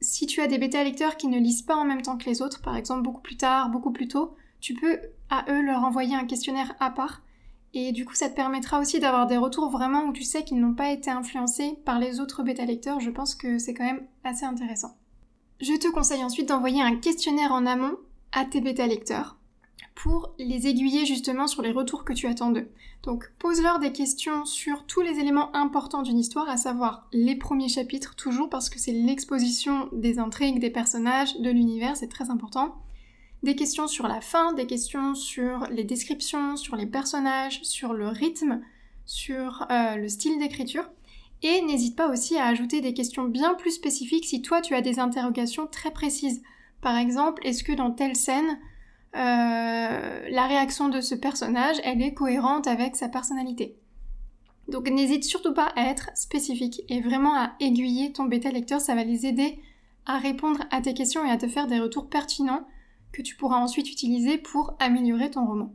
Si 0.00 0.26
tu 0.26 0.40
as 0.40 0.46
des 0.46 0.58
bêta 0.58 0.82
lecteurs 0.84 1.16
qui 1.16 1.28
ne 1.28 1.38
lisent 1.38 1.62
pas 1.62 1.76
en 1.76 1.84
même 1.84 2.02
temps 2.02 2.16
que 2.16 2.26
les 2.26 2.42
autres, 2.42 2.62
par 2.62 2.76
exemple 2.76 3.02
beaucoup 3.02 3.20
plus 3.20 3.36
tard, 3.36 3.68
beaucoup 3.68 3.92
plus 3.92 4.08
tôt, 4.08 4.34
tu 4.60 4.74
peux 4.74 5.00
à 5.28 5.44
eux 5.48 5.62
leur 5.62 5.82
envoyer 5.84 6.14
un 6.14 6.24
questionnaire 6.24 6.74
à 6.78 6.90
part 6.90 7.22
et 7.74 7.92
du 7.92 8.04
coup, 8.04 8.14
ça 8.14 8.28
te 8.28 8.34
permettra 8.34 8.80
aussi 8.80 9.00
d'avoir 9.00 9.26
des 9.26 9.38
retours 9.38 9.70
vraiment 9.70 10.04
où 10.04 10.12
tu 10.12 10.24
sais 10.24 10.44
qu'ils 10.44 10.60
n'ont 10.60 10.74
pas 10.74 10.90
été 10.90 11.10
influencés 11.10 11.78
par 11.84 11.98
les 11.98 12.20
autres 12.20 12.42
bêta 12.42 12.64
lecteurs. 12.64 13.00
Je 13.00 13.10
pense 13.10 13.34
que 13.34 13.58
c'est 13.58 13.72
quand 13.72 13.84
même 13.84 14.06
assez 14.24 14.44
intéressant. 14.44 14.96
Je 15.60 15.78
te 15.78 15.88
conseille 15.88 16.24
ensuite 16.24 16.48
d'envoyer 16.48 16.82
un 16.82 16.96
questionnaire 16.96 17.52
en 17.52 17.64
amont 17.66 17.96
à 18.32 18.44
tes 18.44 18.60
bêta 18.60 18.86
lecteurs 18.86 19.38
pour 19.94 20.34
les 20.38 20.66
aiguiller 20.66 21.06
justement 21.06 21.46
sur 21.46 21.62
les 21.62 21.72
retours 21.72 22.04
que 22.04 22.12
tu 22.12 22.26
attends 22.26 22.50
d'eux. 22.50 22.68
Donc 23.02 23.30
pose-leur 23.38 23.78
des 23.78 23.92
questions 23.92 24.44
sur 24.44 24.86
tous 24.86 25.00
les 25.00 25.18
éléments 25.18 25.54
importants 25.54 26.02
d'une 26.02 26.18
histoire, 26.18 26.48
à 26.48 26.56
savoir 26.56 27.08
les 27.12 27.36
premiers 27.36 27.68
chapitres 27.68 28.14
toujours 28.14 28.48
parce 28.48 28.70
que 28.70 28.78
c'est 28.78 28.92
l'exposition 28.92 29.88
des 29.92 30.18
intrigues, 30.18 30.60
des 30.60 30.70
personnages, 30.70 31.38
de 31.40 31.50
l'univers, 31.50 31.96
c'est 31.96 32.08
très 32.08 32.30
important 32.30 32.74
des 33.42 33.56
questions 33.56 33.88
sur 33.88 34.06
la 34.06 34.20
fin, 34.20 34.52
des 34.52 34.66
questions 34.66 35.14
sur 35.14 35.66
les 35.70 35.84
descriptions, 35.84 36.56
sur 36.56 36.76
les 36.76 36.86
personnages, 36.86 37.60
sur 37.62 37.92
le 37.92 38.08
rythme, 38.08 38.60
sur 39.04 39.66
euh, 39.70 39.96
le 39.96 40.08
style 40.08 40.38
d'écriture. 40.38 40.88
Et 41.42 41.60
n'hésite 41.62 41.96
pas 41.96 42.08
aussi 42.08 42.36
à 42.36 42.46
ajouter 42.46 42.80
des 42.80 42.94
questions 42.94 43.24
bien 43.24 43.54
plus 43.54 43.72
spécifiques 43.72 44.26
si 44.26 44.42
toi 44.42 44.60
tu 44.60 44.74
as 44.74 44.80
des 44.80 45.00
interrogations 45.00 45.66
très 45.66 45.90
précises. 45.90 46.42
Par 46.80 46.96
exemple, 46.96 47.44
est-ce 47.44 47.64
que 47.64 47.72
dans 47.72 47.90
telle 47.90 48.14
scène, 48.14 48.58
la 49.14 50.46
réaction 50.46 50.88
de 50.88 51.00
ce 51.00 51.14
personnage, 51.14 51.76
elle 51.84 52.02
est 52.02 52.14
cohérente 52.14 52.66
avec 52.66 52.96
sa 52.96 53.08
personnalité 53.08 53.76
Donc 54.68 54.88
n'hésite 54.88 55.24
surtout 55.24 55.54
pas 55.54 55.72
à 55.76 55.90
être 55.90 56.10
spécifique 56.14 56.82
et 56.88 57.00
vraiment 57.00 57.34
à 57.34 57.52
aiguiller 57.60 58.12
ton 58.12 58.24
bêta 58.24 58.50
lecteur, 58.50 58.80
ça 58.80 58.94
va 58.94 59.04
les 59.04 59.26
aider 59.26 59.58
à 60.06 60.18
répondre 60.18 60.64
à 60.70 60.80
tes 60.80 60.94
questions 60.94 61.24
et 61.24 61.30
à 61.30 61.36
te 61.36 61.48
faire 61.48 61.66
des 61.66 61.80
retours 61.80 62.08
pertinents 62.08 62.66
que 63.12 63.22
tu 63.22 63.36
pourras 63.36 63.58
ensuite 63.58 63.90
utiliser 63.90 64.38
pour 64.38 64.74
améliorer 64.80 65.30
ton 65.30 65.46
roman. 65.46 65.74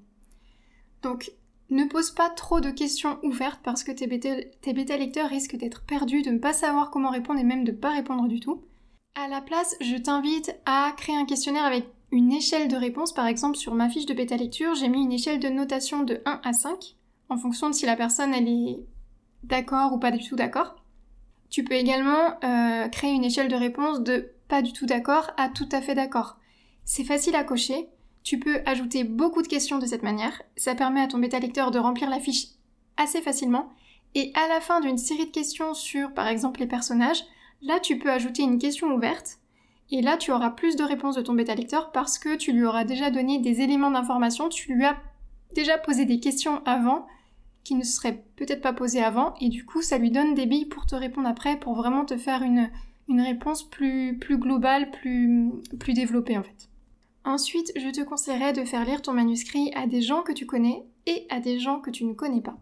Donc, 1.04 1.32
ne 1.70 1.86
pose 1.86 2.12
pas 2.12 2.30
trop 2.30 2.60
de 2.60 2.72
questions 2.72 3.20
ouvertes 3.24 3.60
parce 3.64 3.84
que 3.84 3.92
tes 3.92 4.08
bêta, 4.08 4.98
lecteurs 4.98 5.30
risquent 5.30 5.58
d'être 5.58 5.84
perdus, 5.84 6.22
de 6.22 6.32
ne 6.32 6.40
pas 6.40 6.54
savoir 6.54 6.92
comment 6.92 7.10
répondre 7.10 7.40
et 7.40 7.44
même 7.44 7.66
de 7.66 7.72
ne 7.72 7.78
pas 7.78 7.92
répondre 7.92 8.28
du 8.28 8.40
tout. 8.40 8.64
À 9.16 9.28
la 9.28 9.42
place, 9.42 9.76
je 9.82 9.96
t'invite 9.96 10.56
à 10.66 10.94
créer 10.96 11.18
un 11.18 11.26
questionnaire 11.26 11.66
avec 11.66 11.86
une 12.12 12.32
échelle 12.32 12.68
de 12.68 12.76
réponse. 12.76 13.14
Par 13.14 13.28
exemple, 13.28 13.58
sur 13.58 13.74
ma 13.74 13.90
fiche 13.90 14.06
de 14.06 14.14
bêta 14.14 14.38
lecture, 14.38 14.76
j'ai 14.76 14.90
mis 14.90 15.04
une 15.04 15.12
échelle 15.12 15.40
de 15.40 15.50
notation 15.50 16.04
de 16.04 16.22
1 16.26 16.42
à 16.44 16.54
5 16.54 16.96
en 17.30 17.38
fonction 17.38 17.70
de 17.70 17.76
si 17.76 17.86
la 17.86 17.96
personne 17.96 18.34
est 18.34 18.80
d'accord 19.44 19.94
ou 19.94 20.00
pas 20.00 20.12
du 20.12 20.24
tout 20.28 20.36
d'accord. 20.36 20.76
Tu 21.50 21.64
peux 21.64 21.76
également 21.76 22.38
euh, 22.44 22.88
créer 22.90 23.12
une 23.12 23.24
échelle 23.24 23.48
de 23.48 23.56
réponse 23.56 24.02
de 24.02 24.32
pas 24.48 24.62
du 24.62 24.74
tout 24.74 24.86
d'accord 24.86 25.32
à 25.38 25.50
tout 25.50 25.68
à 25.72 25.82
fait 25.82 25.96
d'accord. 25.96 26.38
C'est 26.86 27.04
facile 27.04 27.36
à 27.36 27.44
cocher, 27.44 27.90
tu 28.24 28.40
peux 28.40 28.62
ajouter 28.66 29.04
beaucoup 29.04 29.42
de 29.42 29.48
questions 29.48 29.78
de 29.78 29.86
cette 29.86 30.04
manière, 30.04 30.42
ça 30.56 30.76
permet 30.76 31.02
à 31.02 31.08
ton 31.08 31.18
bêta 31.18 31.40
lecteur 31.40 31.72
de 31.72 31.80
remplir 31.80 32.10
la 32.10 32.20
fiche 32.20 32.48
assez 32.96 33.22
facilement, 33.22 33.70
et 34.16 34.32
à 34.36 34.48
la 34.48 34.62
fin 34.62 34.80
d'une 34.80 34.98
série 34.98 35.26
de 35.26 35.32
questions 35.32 35.74
sur 35.74 36.14
par 36.14 36.28
exemple 36.28 36.60
les 36.60 36.68
personnages, 36.68 37.24
là 37.62 37.80
tu 37.80 37.98
peux 37.98 38.12
ajouter 38.12 38.44
une 38.44 38.60
question 38.60 38.94
ouverte, 38.94 39.40
et 39.92 40.02
là 40.02 40.18
tu 40.18 40.32
auras 40.32 40.50
plus 40.50 40.76
de 40.76 40.84
réponses 40.84 41.16
de 41.16 41.22
ton 41.22 41.34
bêta 41.34 41.56
lecteur 41.56 41.92
parce 41.92 42.20
que 42.20 42.36
tu 42.36 42.52
lui 42.52 42.66
auras 42.66 42.84
déjà 42.84 43.12
donné 43.12 43.40
des 43.40 43.62
éléments 43.62 43.92
d'information, 43.92 44.50
tu 44.50 44.74
lui 44.74 44.86
as 44.86 44.98
déjà 45.54 45.78
posé 45.78 46.06
des 46.06 46.20
questions 46.20 46.62
avant 46.66 47.08
qui 47.64 47.76
ne 47.76 47.84
seraient 47.84 48.24
peut-être 48.38 48.62
pas 48.62 48.72
posées 48.72 49.04
avant, 49.04 49.34
et 49.42 49.50
du 49.50 49.66
coup 49.66 49.82
ça 49.82 49.98
lui 49.98 50.10
donne 50.10 50.36
des 50.36 50.46
billes 50.46 50.68
pour 50.68 50.86
te 50.86 50.96
répondre 50.96 51.28
après, 51.28 51.60
pour 51.60 51.76
vraiment 51.76 52.06
te 52.06 52.16
faire 52.16 52.42
une, 52.42 52.70
une 53.10 53.22
réponse 53.22 53.70
plus, 53.70 54.18
plus 54.18 54.38
globale, 54.38 54.90
plus, 54.92 55.52
plus 55.78 55.94
développée 55.94 56.38
en 56.38 56.44
fait. 56.44 56.70
Ensuite, 57.26 57.74
je 57.76 57.90
te 57.90 58.02
conseillerais 58.02 58.54
de 58.54 58.64
faire 58.64 58.86
lire 58.86 59.02
ton 59.02 59.12
manuscrit 59.12 59.74
à 59.76 59.86
des 59.86 60.02
gens 60.02 60.22
que 60.22 60.32
tu 60.32 60.46
connais 60.46 60.86
et 61.08 61.26
à 61.30 61.42
des 61.42 61.60
gens 61.60 61.82
que 61.82 61.90
tu 61.90 62.06
ne 62.06 62.14
connais 62.14 62.40
pas. 62.40 62.58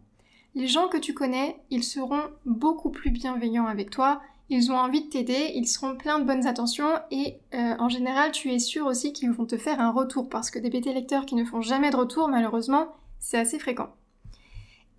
Les 0.55 0.67
gens 0.67 0.87
que 0.87 0.97
tu 0.97 1.13
connais, 1.13 1.57
ils 1.69 1.83
seront 1.83 2.23
beaucoup 2.47 2.89
plus 2.89 3.11
bienveillants 3.11 3.67
avec 3.67 3.91
toi, 3.91 4.21
ils 4.49 4.71
ont 4.71 4.77
envie 4.77 5.03
de 5.03 5.09
t'aider, 5.09 5.51
ils 5.55 5.67
seront 5.67 5.95
pleins 5.95 6.19
de 6.19 6.25
bonnes 6.25 6.45
intentions 6.45 6.99
et 7.11 7.37
euh, 7.53 7.75
en 7.79 7.89
général, 7.89 8.31
tu 8.31 8.51
es 8.51 8.59
sûr 8.59 8.85
aussi 8.85 9.11
qu'ils 9.11 9.31
vont 9.31 9.45
te 9.45 9.57
faire 9.57 9.79
un 9.79 9.91
retour 9.91 10.29
parce 10.29 10.51
que 10.51 10.59
des 10.59 10.69
BT 10.69 10.93
lecteurs 10.93 11.25
qui 11.25 11.35
ne 11.35 11.45
font 11.45 11.61
jamais 11.61 11.89
de 11.89 11.95
retour, 11.95 12.27
malheureusement, 12.27 12.87
c'est 13.19 13.39
assez 13.39 13.57
fréquent. 13.57 13.89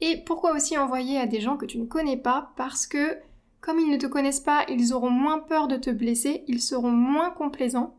Et 0.00 0.22
pourquoi 0.26 0.54
aussi 0.54 0.76
envoyer 0.76 1.18
à 1.18 1.26
des 1.26 1.40
gens 1.40 1.56
que 1.56 1.64
tu 1.64 1.78
ne 1.78 1.86
connais 1.86 2.16
pas? 2.16 2.52
Parce 2.56 2.86
que 2.86 3.18
comme 3.60 3.80
ils 3.80 3.90
ne 3.90 3.96
te 3.96 4.06
connaissent 4.06 4.40
pas, 4.40 4.64
ils 4.68 4.92
auront 4.92 5.10
moins 5.10 5.38
peur 5.38 5.68
de 5.68 5.76
te 5.76 5.90
blesser, 5.90 6.44
ils 6.46 6.60
seront 6.60 6.92
moins 6.92 7.30
complaisants 7.30 7.96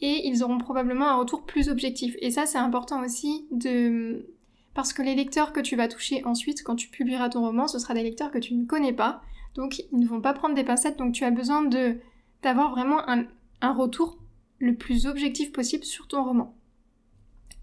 et 0.00 0.28
ils 0.28 0.42
auront 0.42 0.58
probablement 0.58 1.08
un 1.08 1.16
retour 1.16 1.44
plus 1.44 1.68
objectif. 1.68 2.14
Et 2.20 2.30
ça, 2.30 2.46
c'est 2.46 2.58
important 2.58 3.02
aussi 3.02 3.46
de... 3.50 4.26
Parce 4.74 4.92
que 4.92 5.02
les 5.02 5.14
lecteurs 5.14 5.52
que 5.52 5.60
tu 5.60 5.76
vas 5.76 5.88
toucher 5.88 6.24
ensuite, 6.24 6.62
quand 6.62 6.76
tu 6.76 6.88
publieras 6.88 7.30
ton 7.30 7.40
roman, 7.40 7.66
ce 7.66 7.78
sera 7.78 7.94
des 7.94 8.02
lecteurs 8.02 8.30
que 8.30 8.38
tu 8.38 8.54
ne 8.54 8.64
connais 8.64 8.92
pas. 8.92 9.22
Donc, 9.54 9.78
ils 9.78 9.98
ne 9.98 10.06
vont 10.06 10.20
pas 10.20 10.34
prendre 10.34 10.54
des 10.54 10.64
pincettes. 10.64 10.98
Donc, 10.98 11.12
tu 11.12 11.24
as 11.24 11.30
besoin 11.30 11.62
de 11.62 11.98
d'avoir 12.42 12.70
vraiment 12.70 13.00
un, 13.08 13.26
retour 13.72 14.18
le 14.58 14.76
plus 14.76 15.06
objectif 15.06 15.52
possible 15.52 15.84
sur 15.84 16.06
ton 16.06 16.24
roman. 16.24 16.54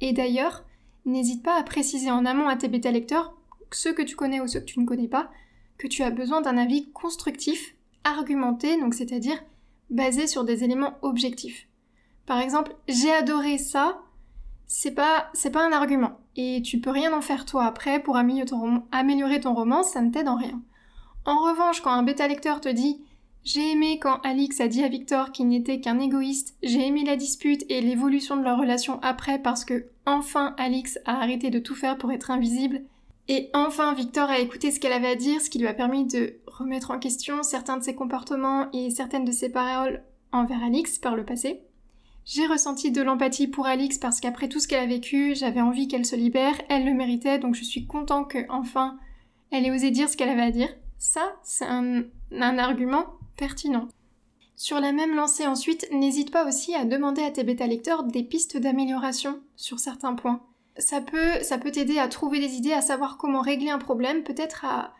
Et 0.01 0.11
d'ailleurs, 0.11 0.65
n'hésite 1.05 1.43
pas 1.43 1.57
à 1.57 1.63
préciser 1.63 2.11
en 2.11 2.25
amont 2.25 2.47
à 2.47 2.57
tes 2.57 2.67
bêta 2.67 2.91
lecteurs, 2.91 3.33
ceux 3.71 3.93
que 3.93 4.01
tu 4.01 4.15
connais 4.15 4.41
ou 4.41 4.47
ceux 4.47 4.59
que 4.59 4.65
tu 4.65 4.79
ne 4.79 4.85
connais 4.85 5.07
pas, 5.07 5.31
que 5.77 5.87
tu 5.87 6.03
as 6.03 6.11
besoin 6.11 6.41
d'un 6.41 6.57
avis 6.57 6.91
constructif, 6.91 7.75
argumenté, 8.03 8.79
donc 8.79 8.93
c'est-à-dire 8.93 9.41
basé 9.89 10.27
sur 10.27 10.43
des 10.43 10.63
éléments 10.63 10.97
objectifs. 11.01 11.67
Par 12.25 12.39
exemple, 12.39 12.75
j'ai 12.87 13.11
adoré 13.11 13.57
ça, 13.57 14.01
c'est 14.67 14.93
pas, 14.93 15.29
c'est 15.33 15.51
pas 15.51 15.65
un 15.65 15.71
argument. 15.71 16.19
et 16.35 16.61
tu 16.61 16.81
peux 16.81 16.89
rien 16.89 17.13
en 17.13 17.21
faire 17.21 17.45
toi 17.45 17.65
après 17.65 18.01
pour 18.01 18.17
améliorer 18.17 19.39
ton 19.39 19.53
roman, 19.53 19.83
ça 19.83 20.01
ne 20.01 20.11
t'aide 20.11 20.27
en 20.27 20.35
rien. 20.35 20.61
En 21.25 21.39
revanche, 21.39 21.81
quand 21.81 21.91
un 21.91 22.03
bêta 22.03 22.27
lecteur 22.27 22.61
te 22.61 22.69
dit 22.69 23.01
j'ai 23.43 23.71
aimé 23.71 23.99
quand 23.99 24.19
Alix 24.23 24.59
a 24.59 24.67
dit 24.67 24.83
à 24.83 24.87
Victor 24.87 25.31
qu'il 25.31 25.47
n'était 25.47 25.79
qu'un 25.79 25.99
égoïste, 25.99 26.55
j'ai 26.63 26.87
aimé 26.87 27.03
la 27.03 27.15
dispute 27.15 27.63
et 27.69 27.79
l'évolution 27.79 28.37
de 28.37 28.43
leur 28.43 28.57
relation 28.57 28.99
après 29.03 29.37
parce 29.37 29.65
que 29.65 29.85
enfin 30.07 30.55
Alix 30.57 30.97
a 31.05 31.21
arrêté 31.21 31.51
de 31.51 31.59
tout 31.59 31.75
faire 31.75 31.99
pour 31.99 32.11
être 32.11 32.31
invisible, 32.31 32.81
et 33.27 33.51
enfin 33.53 33.93
Victor 33.93 34.31
a 34.31 34.39
écouté 34.39 34.71
ce 34.71 34.79
qu'elle 34.79 34.93
avait 34.93 35.09
à 35.09 35.15
dire, 35.15 35.41
ce 35.41 35.51
qui 35.51 35.59
lui 35.59 35.67
a 35.67 35.75
permis 35.75 36.05
de 36.05 36.37
remettre 36.47 36.89
en 36.89 36.97
question 36.97 37.43
certains 37.43 37.77
de 37.77 37.83
ses 37.83 37.93
comportements 37.93 38.67
et 38.73 38.89
certaines 38.89 39.25
de 39.25 39.31
ses 39.31 39.49
paroles 39.49 40.03
envers 40.31 40.63
Alix 40.63 40.97
par 40.97 41.15
le 41.15 41.23
passé. 41.23 41.61
J'ai 42.25 42.47
ressenti 42.47 42.91
de 42.91 43.03
l'empathie 43.03 43.47
pour 43.47 43.67
Alix 43.67 43.99
parce 43.99 44.19
qu'après 44.19 44.49
tout 44.49 44.59
ce 44.59 44.67
qu'elle 44.67 44.83
a 44.83 44.87
vécu, 44.87 45.35
j'avais 45.35 45.61
envie 45.61 45.87
qu'elle 45.87 46.05
se 46.07 46.15
libère, 46.15 46.59
elle 46.69 46.85
le 46.85 46.95
méritait, 46.95 47.37
donc 47.37 47.53
je 47.53 47.63
suis 47.63 47.85
content 47.85 48.23
que 48.23 48.39
enfin 48.49 48.97
elle 49.51 49.67
ait 49.67 49.71
osé 49.71 49.91
dire 49.91 50.09
ce 50.09 50.17
qu'elle 50.17 50.29
avait 50.29 50.41
à 50.41 50.51
dire. 50.51 50.69
Ça, 51.07 51.35
c'est 51.43 51.65
un, 51.65 52.03
argument 52.31 53.05
pertinent. 53.37 53.87
Sur 54.55 54.79
la 54.79 54.91
même 54.91 55.15
lancée 55.15 55.45
ensuite, 55.45 55.87
n'hésite 55.91 56.31
pas 56.31 56.47
aussi 56.47 56.73
à 56.73 56.83
demander 56.83 57.21
à 57.21 57.29
tes 57.29 57.43
bêta 57.43 57.67
lecteurs 57.67 58.03
des 58.03 58.23
pistes 58.23 58.57
d'amélioration 58.57 59.39
sur 59.55 59.79
certains 59.79 60.15
points. 60.15 60.41
Ça 60.77 61.01
peut, 61.01 61.41
ça 61.43 61.59
peut 61.59 61.71
t'aider 61.71 61.99
à 61.99 62.07
trouver 62.07 62.39
des 62.39 62.55
idées, 62.55 62.73
à 62.73 62.81
savoir 62.81 63.17
comment 63.17 63.41
régler 63.41 63.69
un 63.69 63.77
problème, 63.77 64.23
peut-être 64.23 64.65
à, 64.65 64.93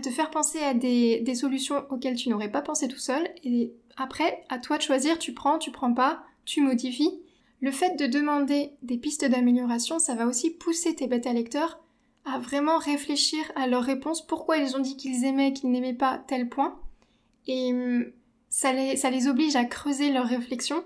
te 0.00 0.08
faire 0.08 0.30
penser 0.30 0.60
à 0.60 0.72
des, 0.72 1.20
des 1.20 1.34
solutions 1.34 1.84
auxquelles 1.90 2.16
tu 2.16 2.30
n'aurais 2.30 2.50
pas 2.50 2.62
pensé 2.62 2.88
tout 2.88 2.98
seul. 2.98 3.28
Et 3.44 3.74
après, 3.98 4.42
à 4.48 4.58
toi 4.58 4.78
de 4.78 4.82
choisir, 4.82 5.18
tu 5.18 5.34
prends, 5.34 5.58
tu 5.58 5.70
prends 5.70 5.92
pas, 5.92 6.24
tu 6.46 6.62
modifies. 6.62 7.20
Le 7.60 7.70
fait 7.70 7.96
de 7.96 8.06
demander 8.06 8.72
des 8.82 8.96
pistes 8.96 9.26
d'amélioration, 9.26 9.98
ça 9.98 10.14
va 10.14 10.26
aussi 10.26 10.50
pousser 10.50 10.94
tes 10.94 11.06
bêta 11.06 11.34
lecteurs 11.34 11.78
à 12.24 12.38
vraiment 12.38 12.78
réfléchir 12.78 13.40
à 13.56 13.66
leurs 13.66 13.82
réponses, 13.82 14.26
pourquoi 14.26 14.58
ils 14.58 14.76
ont 14.76 14.80
dit 14.80 14.96
qu'ils 14.96 15.24
aimaient, 15.24 15.52
qu'ils 15.52 15.70
n'aimaient 15.70 15.94
pas 15.94 16.18
tel 16.18 16.48
point. 16.48 16.78
Et 17.46 17.72
hum, 17.72 18.06
ça 18.48 18.72
les, 18.72 18.96
ça 18.96 19.10
les 19.10 19.28
oblige 19.28 19.56
à 19.56 19.64
creuser 19.64 20.12
leurs 20.12 20.26
réflexions. 20.26 20.84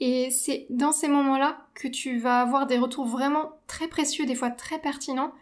Et 0.00 0.30
c'est 0.30 0.66
dans 0.70 0.92
ces 0.92 1.08
moments-là 1.08 1.66
que 1.74 1.88
tu 1.88 2.18
vas 2.18 2.40
avoir 2.40 2.66
des 2.66 2.78
retours 2.78 3.06
vraiment 3.06 3.52
très 3.66 3.88
précieux, 3.88 4.26
des 4.26 4.34
fois 4.34 4.50
très 4.50 4.78
pertinents. 4.78 5.32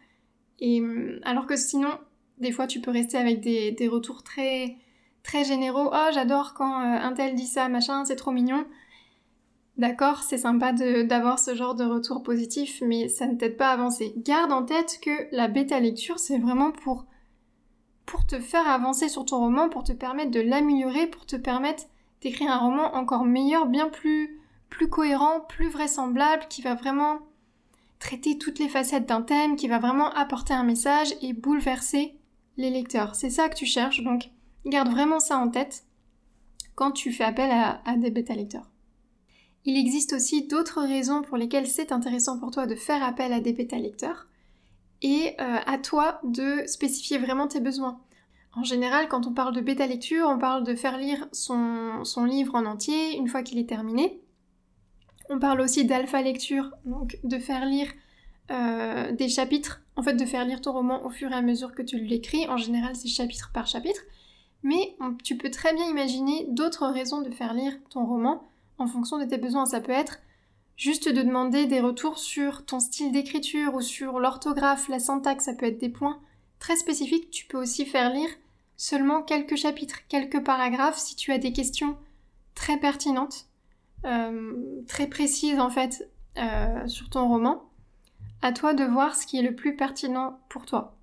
Et 0.59 0.81
hum, 0.81 1.21
alors 1.25 1.47
que 1.47 1.57
sinon, 1.57 1.91
des 2.39 2.53
fois, 2.53 2.67
tu 2.67 2.81
peux 2.81 2.91
rester 2.91 3.17
avec 3.17 3.41
des, 3.41 3.73
des 3.73 3.89
retours 3.89 4.23
très, 4.23 4.77
très 5.23 5.45
généraux. 5.45 5.91
Oh, 5.93 6.09
j'adore 6.13 6.55
quand 6.55 6.81
euh, 6.81 6.99
un 6.99 7.13
tel 7.13 7.35
dit 7.35 7.47
ça, 7.47 7.69
machin, 7.69 8.05
c'est 8.05 8.17
trop 8.17 8.33
mignon. 8.33 8.67
D'accord, 9.81 10.23
c'est 10.23 10.37
sympa 10.37 10.75
d'avoir 10.75 11.39
ce 11.39 11.55
genre 11.55 11.75
de 11.75 11.85
retour 11.85 12.23
positif, 12.23 12.83
mais 12.87 13.09
ça 13.09 13.27
ne 13.27 13.37
t'aide 13.37 13.57
pas 13.57 13.71
à 13.71 13.73
avancer. 13.73 14.13
Garde 14.19 14.53
en 14.53 14.63
tête 14.63 15.01
que 15.01 15.35
la 15.35 15.49
bêta 15.49 15.81
lecture, 15.81 16.19
c'est 16.19 16.37
vraiment 16.37 16.71
pour 16.71 17.07
pour 18.05 18.27
te 18.27 18.39
faire 18.39 18.69
avancer 18.69 19.09
sur 19.09 19.25
ton 19.25 19.39
roman, 19.39 19.71
pour 19.71 19.83
te 19.83 19.93
permettre 19.93 20.33
de 20.33 20.41
l'améliorer, 20.41 21.07
pour 21.07 21.25
te 21.25 21.37
permettre 21.37 21.85
d'écrire 22.21 22.51
un 22.51 22.59
roman 22.59 22.95
encore 22.95 23.25
meilleur, 23.25 23.65
bien 23.65 23.89
plus, 23.89 24.39
plus 24.69 24.91
cohérent, 24.91 25.41
plus 25.49 25.71
vraisemblable, 25.71 26.45
qui 26.51 26.61
va 26.61 26.75
vraiment 26.75 27.21
traiter 28.01 28.37
toutes 28.37 28.59
les 28.59 28.69
facettes 28.69 29.09
d'un 29.09 29.23
thème, 29.23 29.57
qui 29.57 29.67
va 29.67 29.79
vraiment 29.79 30.11
apporter 30.11 30.53
un 30.53 30.65
message 30.65 31.15
et 31.23 31.33
bouleverser 31.33 32.19
les 32.59 32.69
lecteurs. 32.69 33.15
C'est 33.15 33.31
ça 33.31 33.49
que 33.49 33.57
tu 33.57 33.65
cherches, 33.65 34.03
donc 34.03 34.29
garde 34.67 34.91
vraiment 34.91 35.21
ça 35.21 35.39
en 35.39 35.49
tête 35.49 35.85
quand 36.75 36.91
tu 36.91 37.13
fais 37.13 37.25
appel 37.25 37.51
à, 37.51 37.97
des 37.97 38.11
bêta 38.11 38.35
lecteurs. 38.35 38.70
Il 39.64 39.76
existe 39.76 40.14
aussi 40.14 40.47
d'autres 40.47 40.83
raisons 40.83 41.23
pour 41.23 41.37
lesquelles 41.37 41.67
c'est 41.67 41.93
intéressant 41.93 42.38
pour 42.38 42.50
toi 42.50 42.67
de 42.67 42.75
faire 42.75 43.02
appel 43.02 43.33
à 43.33 43.40
des 43.40 43.52
bêta 43.52 43.76
lecteurs 43.76 44.26
et 45.02 45.35
euh, 45.40 45.59
à 45.67 45.79
toi 45.79 46.21
de 46.25 46.64
spécifier 46.67 47.19
vraiment 47.19 47.47
tes 47.47 47.61
besoins. 47.61 48.00
En 48.57 48.64
général, 48.64 49.09
quand 49.09 49.26
on 49.26 49.33
parle 49.33 49.55
de 49.55 49.61
bêta 49.61 49.87
lecture, 49.87 50.26
on 50.29 50.38
parle 50.38 50.64
de 50.64 50.75
faire 50.75 50.99
lire 50.99 51.29
son, 51.33 52.02
livre 52.25 52.55
en 52.55 52.64
entier 52.64 53.17
une 53.17 53.29
fois 53.29 53.43
qu'il 53.43 53.59
est 53.59 53.69
terminé. 53.69 54.21
On 55.29 55.38
parle 55.38 55.61
aussi 55.61 55.85
d'alpha 55.85 56.21
lecture, 56.23 56.71
donc 56.85 57.19
de 57.23 57.38
faire 57.38 57.64
lire 57.64 57.88
euh, 58.50 59.12
des 59.12 59.29
chapitres, 59.29 59.83
en 59.95 60.02
fait 60.02 60.14
de 60.14 60.25
faire 60.25 60.45
lire 60.45 60.61
ton 60.61 60.73
roman 60.73 61.05
au 61.07 61.11
fur 61.11 61.31
et 61.31 61.35
à 61.35 61.43
mesure 61.43 61.73
que 61.73 61.83
tu 61.83 61.99
l'écris. 61.99 62.49
En 62.49 62.57
général, 62.57 62.97
c'est 62.97 63.09
chapitre 63.09 63.50
par 63.55 63.69
chapitre. 63.69 64.00
Mais 64.62 64.97
tu 65.23 65.37
peux 65.37 65.50
très 65.50 65.73
bien 65.73 65.88
imaginer 65.88 66.47
d'autres 66.49 66.87
raisons 66.88 67.23
de 67.23 67.31
faire 67.31 67.55
lire 67.55 67.73
ton 67.90 68.05
roman 68.05 68.43
en 68.81 68.87
fonction 68.87 69.19
de 69.19 69.25
tes 69.25 69.39
besoins. 69.39 69.67
Ça 69.67 69.81
peut 69.81 69.93
être 69.93 70.19
Juste 70.81 71.13
de 71.15 71.21
demander 71.21 71.67
des 71.67 71.83
retours 71.83 72.19
sur 72.19 72.65
ton 72.65 72.81
style 72.81 73.13
d'écriture 73.13 73.75
ou 73.75 73.83
sur 73.83 74.19
l'orthographe, 74.19 74.89
la 74.89 74.99
syntaxe, 74.99 75.45
ça 75.45 75.53
peut 75.53 75.67
être 75.67 75.79
des 75.79 75.91
points 75.91 76.19
très 76.59 76.75
spécifiques. 76.75 77.31
Tu 77.31 77.45
peux 77.45 77.59
aussi 77.59 77.85
faire 77.85 78.11
lire 78.11 78.31
seulement 78.79 79.21
quelques 79.21 79.57
chapitres, 79.57 79.99
quelques 80.09 80.43
paragraphes 80.43 80.97
si 80.97 81.17
tu 81.17 81.33
as 81.33 81.39
des 81.39 81.53
questions 81.53 81.99
très 82.55 82.79
pertinentes, 82.79 83.45
euh, 84.07 84.55
très 84.89 85.07
précises 85.07 85.61
en 85.61 85.69
fait 85.69 86.11
euh, 86.39 86.87
sur 86.87 87.11
ton 87.11 87.29
roman. 87.29 87.69
À 88.41 88.51
toi 88.51 88.73
de 88.73 88.85
voir 88.85 89.17
ce 89.17 89.27
qui 89.27 89.37
est 89.37 89.43
le 89.43 89.55
plus 89.55 89.77
pertinent 89.77 90.41
pour 90.49 90.65
toi. 90.65 90.97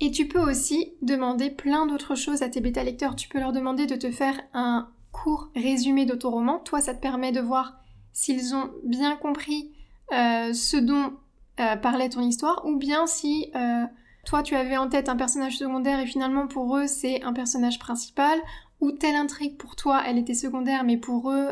Et 0.00 0.10
tu 0.10 0.28
peux 0.28 0.40
aussi 0.40 0.94
demander 1.02 1.50
plein 1.50 1.84
d'autres 1.84 2.14
choses 2.14 2.40
à 2.40 2.48
tes 2.48 2.62
bêta 2.62 2.84
lecteurs. 2.84 3.16
Tu 3.16 3.28
peux 3.28 3.38
leur 3.38 3.52
demander 3.52 3.84
de 3.84 3.96
te 3.96 4.10
faire 4.10 4.40
un 4.54 4.88
court 5.12 5.50
résumé 5.54 6.06
de 6.06 6.14
ton 6.14 6.30
roman. 6.30 6.58
Toi, 6.58 6.80
ça 6.80 6.94
te 6.94 7.00
permet 7.00 7.32
de 7.32 7.40
voir 7.40 7.80
s'ils 8.12 8.54
ont 8.54 8.70
bien 8.84 9.16
compris 9.16 9.72
euh, 10.12 10.52
ce 10.52 10.76
dont 10.76 11.12
euh, 11.60 11.76
parlait 11.76 12.08
ton 12.08 12.22
histoire, 12.22 12.66
ou 12.66 12.76
bien 12.76 13.06
si 13.06 13.50
euh, 13.54 13.84
toi 14.24 14.42
tu 14.42 14.56
avais 14.56 14.76
en 14.76 14.88
tête 14.88 15.08
un 15.08 15.16
personnage 15.16 15.56
secondaire 15.56 16.00
et 16.00 16.06
finalement 16.06 16.46
pour 16.46 16.76
eux 16.76 16.86
c'est 16.86 17.22
un 17.22 17.32
personnage 17.32 17.78
principal, 17.78 18.38
ou 18.80 18.90
telle 18.92 19.14
intrigue 19.14 19.56
pour 19.56 19.76
toi 19.76 20.02
elle 20.06 20.18
était 20.18 20.34
secondaire 20.34 20.84
mais 20.84 20.96
pour 20.96 21.30
eux 21.30 21.48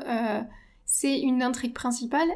c'est 0.85 1.21
une 1.21 1.43
intrigue 1.43 1.75
principale. 1.75 2.29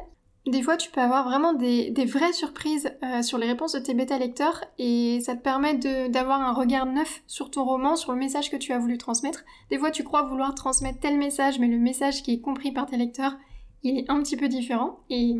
Des 0.45 0.61
fois, 0.61 0.75
tu 0.75 0.91
peux 0.91 0.99
avoir 0.99 1.23
vraiment 1.23 1.53
des, 1.53 1.93
vraies 2.05 2.33
surprises 2.33 2.91
sur 3.21 3.37
les 3.37 3.47
réponses 3.47 3.73
de 3.73 3.79
tes 3.79 3.93
bêta 3.93 4.17
lecteurs 4.17 4.61
et 4.77 5.21
ça 5.21 5.35
te 5.35 5.41
permet 5.41 5.75
d'avoir 6.09 6.41
un 6.41 6.51
regard 6.51 6.85
neuf 6.85 7.21
sur 7.27 7.49
ton 7.49 7.63
roman, 7.63 7.95
sur 7.95 8.11
le 8.11 8.17
message 8.17 8.51
que 8.51 8.57
tu 8.57 8.73
as 8.73 8.79
voulu 8.79 8.97
transmettre. 8.97 9.45
Des 9.69 9.77
fois, 9.77 9.89
tu 9.89 10.03
crois 10.03 10.23
vouloir 10.23 10.53
transmettre 10.53 10.99
tel 10.99 11.17
message, 11.17 11.59
mais 11.59 11.67
le 11.67 11.77
message 11.77 12.23
qui 12.23 12.33
est 12.33 12.41
compris 12.41 12.73
par 12.73 12.87
tes 12.87 12.97
lecteurs 12.97 13.37
il 13.83 13.97
est 13.97 14.09
un 14.09 14.21
petit 14.21 14.37
peu 14.37 14.47
différent 14.47 14.99
et 15.09 15.35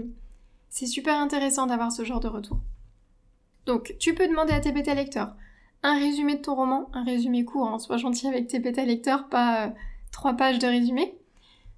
c'est 0.69 0.85
super 0.85 1.17
intéressant 1.17 1.65
d'avoir 1.65 1.91
ce 1.91 2.03
genre 2.03 2.19
de 2.19 2.27
retour. 2.27 2.57
Donc, 3.65 3.95
tu 3.99 4.13
peux 4.13 4.27
demander 4.27 4.53
à 4.53 4.59
tes 4.59 4.71
bêta 4.71 4.93
lecteurs 4.93 5.35
un 5.81 5.97
résumé 5.97 6.35
de 6.35 6.41
ton 6.41 6.55
roman, 6.55 6.89
un 6.93 7.03
résumé 7.03 7.43
court, 7.43 7.67
hein, 7.67 7.79
sois 7.79 7.97
gentil 7.97 8.27
avec 8.27 8.47
tes 8.47 8.59
bêta 8.59 8.85
lecteurs, 8.85 9.27
pas 9.27 9.65
euh, 9.65 9.69
trois 10.11 10.33
pages 10.33 10.59
de 10.59 10.67
résumé. 10.67 11.17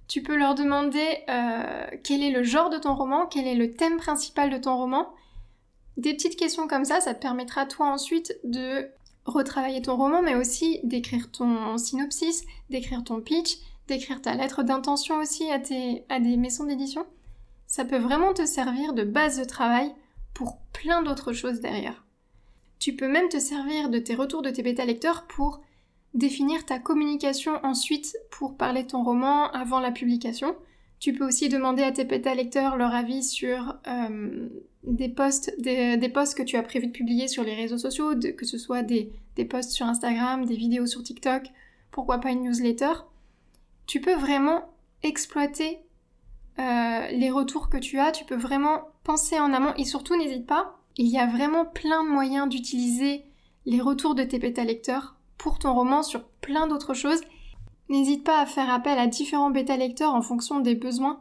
Tu 0.08 0.22
peux 0.22 0.36
leur 0.36 0.54
demander 0.54 1.04
euh, 1.28 1.86
quel 2.04 2.22
est 2.22 2.30
le 2.30 2.42
genre 2.42 2.70
de 2.70 2.78
ton 2.78 2.94
roman, 2.94 3.26
quel 3.26 3.46
est 3.46 3.54
le 3.54 3.74
thème 3.74 3.96
principal 3.96 4.50
de 4.50 4.58
ton 4.58 4.76
roman. 4.76 5.12
Des 5.96 6.14
petites 6.14 6.36
questions 6.36 6.68
comme 6.68 6.84
ça, 6.84 7.00
ça 7.00 7.14
te 7.14 7.20
permettra 7.20 7.66
toi 7.66 7.86
ensuite 7.86 8.38
de 8.44 8.88
retravailler 9.24 9.82
ton 9.82 9.96
roman, 9.96 10.22
mais 10.22 10.36
aussi 10.36 10.80
d'écrire 10.84 11.30
ton 11.32 11.76
synopsis, 11.78 12.44
d'écrire 12.70 13.02
ton 13.02 13.20
pitch, 13.20 13.56
d'écrire 13.88 14.20
ta 14.20 14.34
lettre 14.34 14.62
d'intention 14.62 15.18
aussi 15.18 15.50
à, 15.50 15.58
tes, 15.58 16.04
à 16.08 16.20
des 16.20 16.36
maisons 16.36 16.64
d'édition, 16.64 17.06
ça 17.66 17.84
peut 17.84 17.98
vraiment 17.98 18.32
te 18.32 18.46
servir 18.46 18.92
de 18.92 19.02
base 19.02 19.38
de 19.38 19.44
travail 19.44 19.92
pour 20.34 20.58
plein 20.72 21.02
d'autres 21.02 21.32
choses 21.32 21.60
derrière. 21.60 22.04
Tu 22.78 22.94
peux 22.94 23.08
même 23.08 23.28
te 23.28 23.38
servir 23.38 23.88
de 23.88 23.98
tes 23.98 24.14
retours 24.14 24.42
de 24.42 24.50
tes 24.50 24.62
bêta 24.62 24.84
lecteurs 24.84 25.26
pour 25.26 25.60
définir 26.16 26.64
ta 26.66 26.78
communication 26.78 27.60
ensuite 27.62 28.16
pour 28.30 28.56
parler 28.56 28.82
de 28.82 28.88
ton 28.88 29.04
roman 29.04 29.50
avant 29.52 29.80
la 29.80 29.92
publication. 29.92 30.56
Tu 30.98 31.12
peux 31.12 31.26
aussi 31.26 31.48
demander 31.48 31.82
à 31.82 31.92
tes 31.92 32.04
bêta 32.04 32.34
lecteurs 32.34 32.76
leur 32.76 32.94
avis 32.94 33.22
sur 33.22 33.76
euh, 33.86 34.48
des 34.82 35.10
posts 35.10 35.54
des, 35.60 35.98
que 36.36 36.42
tu 36.42 36.56
as 36.56 36.62
prévu 36.62 36.86
de 36.86 36.92
publier 36.92 37.28
sur 37.28 37.44
les 37.44 37.54
réseaux 37.54 37.78
sociaux, 37.78 38.14
que 38.36 38.46
ce 38.46 38.56
soit 38.56 38.82
des, 38.82 39.12
posts 39.48 39.72
sur 39.72 39.86
Instagram, 39.86 40.46
des 40.46 40.56
vidéos 40.56 40.86
sur 40.86 41.02
TikTok, 41.02 41.44
pourquoi 41.90 42.18
pas 42.18 42.30
une 42.30 42.42
newsletter 42.42 42.92
tu 43.86 44.00
peux 44.00 44.14
vraiment 44.14 44.68
exploiter 45.02 45.78
euh, 46.58 47.08
les 47.08 47.30
retours 47.30 47.68
que 47.68 47.76
tu 47.76 47.98
as, 47.98 48.12
tu 48.12 48.24
peux 48.24 48.36
vraiment 48.36 48.88
penser 49.04 49.38
en 49.38 49.52
amont 49.52 49.74
et 49.76 49.84
surtout 49.84 50.16
n'hésite 50.16 50.46
pas, 50.46 50.78
il 50.96 51.06
y 51.06 51.18
a 51.18 51.26
vraiment 51.26 51.64
plein 51.64 52.04
de 52.04 52.08
moyens 52.08 52.48
d'utiliser 52.48 53.24
les 53.64 53.80
retours 53.80 54.14
de 54.14 54.24
tes 54.24 54.38
bêta 54.38 54.64
lecteurs 54.64 55.15
pour 55.38 55.58
ton 55.58 55.74
roman 55.74 56.02
sur 56.02 56.24
plein 56.40 56.66
d'autres 56.66 56.94
choses. 56.94 57.20
N'hésite 57.88 58.24
pas 58.24 58.40
à 58.40 58.46
faire 58.46 58.70
appel 58.70 58.98
à 58.98 59.06
différents 59.06 59.50
bêta 59.50 59.76
lecteurs 59.76 60.14
en 60.14 60.22
fonction 60.22 60.60
des 60.60 60.74
besoins. 60.74 61.20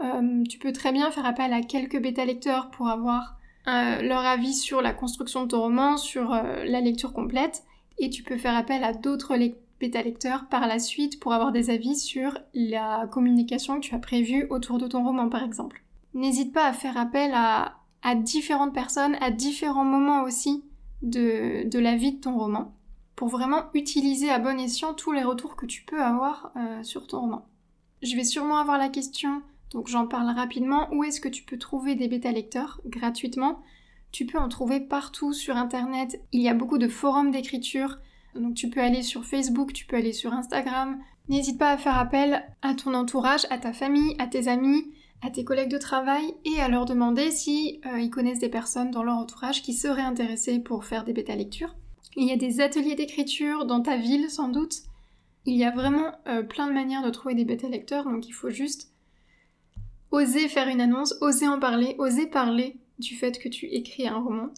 Euh, 0.00 0.44
tu 0.48 0.58
peux 0.58 0.72
très 0.72 0.92
bien 0.92 1.10
faire 1.10 1.26
appel 1.26 1.52
à 1.52 1.62
quelques 1.62 2.00
bêta 2.00 2.24
lecteurs 2.24 2.70
pour 2.70 2.88
avoir 2.88 3.36
euh, 3.68 4.02
leur 4.02 4.24
avis 4.24 4.54
sur 4.54 4.82
la 4.82 4.92
construction 4.92 5.42
de 5.44 5.48
ton 5.48 5.60
roman, 5.60 5.96
sur 5.96 6.30
la 6.30 6.80
lecture 6.80 7.12
complète, 7.12 7.64
et 7.98 8.10
tu 8.10 8.22
peux 8.22 8.36
faire 8.36 8.56
appel 8.56 8.84
à 8.84 8.92
d'autres 8.92 9.36
lecteurs 9.36 9.62
bêta 9.80 10.02
lecteur 10.02 10.46
par 10.48 10.66
la 10.66 10.78
suite 10.78 11.20
pour 11.20 11.32
avoir 11.32 11.52
des 11.52 11.70
avis 11.70 11.96
sur 11.96 12.38
la 12.54 13.06
communication 13.10 13.80
que 13.80 13.86
tu 13.86 13.94
as 13.94 13.98
prévue 13.98 14.46
autour 14.50 14.78
de 14.78 14.86
ton 14.86 15.04
roman 15.04 15.28
par 15.28 15.42
exemple. 15.42 15.82
N'hésite 16.14 16.52
pas 16.52 16.66
à 16.66 16.72
faire 16.72 16.96
appel 16.96 17.32
à, 17.34 17.74
différentes 18.14 18.72
personnes, 18.72 19.16
à 19.20 19.30
différents 19.30 19.84
moments 19.84 20.22
aussi 20.22 20.64
de 21.02 21.78
la 21.78 21.96
vie 21.96 22.12
de 22.12 22.20
ton 22.20 22.38
roman, 22.38 22.72
pour 23.16 23.28
vraiment 23.28 23.64
utiliser 23.74 24.30
à 24.30 24.38
bon 24.38 24.60
escient 24.60 24.94
tous 24.94 25.12
les 25.12 25.24
retours 25.24 25.56
que 25.56 25.66
tu 25.66 25.82
peux 25.84 26.02
avoir 26.02 26.52
euh, 26.56 26.82
sur 26.82 27.06
ton 27.06 27.20
roman. 27.22 27.48
Je 28.02 28.14
vais 28.14 28.24
sûrement 28.24 28.58
avoir 28.58 28.78
la 28.78 28.90
question, 28.90 29.42
donc 29.72 29.88
j'en 29.88 30.06
parle 30.06 30.30
rapidement, 30.30 30.88
où 30.92 31.02
est-ce 31.02 31.20
que 31.20 31.28
tu 31.28 31.42
peux 31.42 31.58
trouver 31.58 31.94
des 31.94 32.08
bêta-lecteurs 32.08 32.80
gratuitement? 32.86 33.62
Tu 34.12 34.26
peux 34.26 34.38
en 34.38 34.48
trouver 34.48 34.80
partout 34.80 35.32
sur 35.32 35.56
Internet. 35.56 36.22
Il 36.32 36.42
y 36.42 36.48
a 36.48 36.54
beaucoup 36.54 36.78
de 36.78 36.88
forums 36.88 37.30
d'écriture, 37.30 37.98
donc 38.34 38.54
tu 38.54 38.68
peux 38.68 38.80
aller 38.80 39.02
sur 39.02 39.24
Facebook, 39.24 39.72
tu 39.72 39.86
peux 39.86 39.96
aller 39.96 40.12
sur 40.12 40.34
Instagram. 40.34 40.98
N'hésite 41.28 41.58
pas 41.58 41.70
à 41.70 41.78
faire 41.78 41.98
appel 41.98 42.44
à 42.62 42.74
ton 42.74 42.94
entourage, 42.94 43.46
à 43.50 43.58
ta 43.58 43.72
famille, 43.72 44.14
à 44.18 44.26
tes 44.26 44.46
amis, 44.46 44.92
à 45.22 45.30
tes 45.30 45.44
collègues 45.44 45.70
de 45.70 45.78
travail 45.78 46.34
et 46.44 46.60
à 46.60 46.68
leur 46.68 46.84
demander 46.84 47.30
si 47.30 47.80
euh, 47.86 47.98
ils 47.98 48.10
connaissent 48.10 48.38
des 48.38 48.48
personnes 48.48 48.90
dans 48.90 49.02
leur 49.02 49.16
entourage 49.16 49.62
qui 49.62 49.72
seraient 49.72 50.02
intéressées 50.02 50.60
pour 50.60 50.84
faire 50.84 51.04
des 51.04 51.14
bêta-lectures. 51.14 51.74
Il 52.16 52.26
y 52.26 52.32
a 52.32 52.36
des 52.36 52.60
ateliers 52.60 52.94
d'écriture 52.94 53.66
dans 53.66 53.82
ta 53.82 53.98
ville 53.98 54.30
sans 54.30 54.48
doute. 54.48 54.78
Il 55.44 55.54
y 55.54 55.64
a 55.64 55.70
vraiment 55.70 56.12
euh, 56.26 56.42
plein 56.42 56.66
de 56.66 56.72
manières 56.72 57.04
de 57.04 57.10
trouver 57.10 57.34
des 57.34 57.44
bêta-lecteurs, 57.44 58.04
donc 58.04 58.26
il 58.26 58.32
faut 58.32 58.48
juste 58.48 58.90
oser 60.10 60.48
faire 60.48 60.68
une 60.68 60.80
annonce, 60.80 61.14
oser 61.20 61.46
en 61.46 61.60
parler, 61.60 61.94
oser 61.98 62.26
parler 62.26 62.78
du 62.98 63.14
fait 63.14 63.38
que 63.38 63.50
tu 63.50 63.66
écris 63.66 64.08
un 64.08 64.18
roman. 64.18 64.48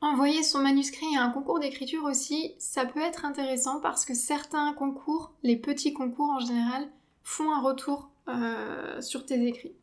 Envoyer 0.00 0.44
son 0.44 0.60
manuscrit 0.60 1.16
à 1.16 1.24
un 1.24 1.30
concours 1.30 1.58
d'écriture 1.58 2.04
aussi, 2.04 2.54
ça 2.58 2.86
peut 2.86 3.00
être 3.00 3.24
intéressant 3.24 3.80
parce 3.80 4.04
que 4.04 4.14
certains 4.14 4.72
concours, 4.72 5.32
les 5.42 5.56
petits 5.56 5.92
concours 5.92 6.30
en 6.30 6.38
général, 6.38 6.88
font 7.24 7.52
un 7.52 7.60
retour 7.60 8.10
euh, 8.28 9.00
sur 9.00 9.26
tes 9.26 9.44
écrits. 9.44 9.74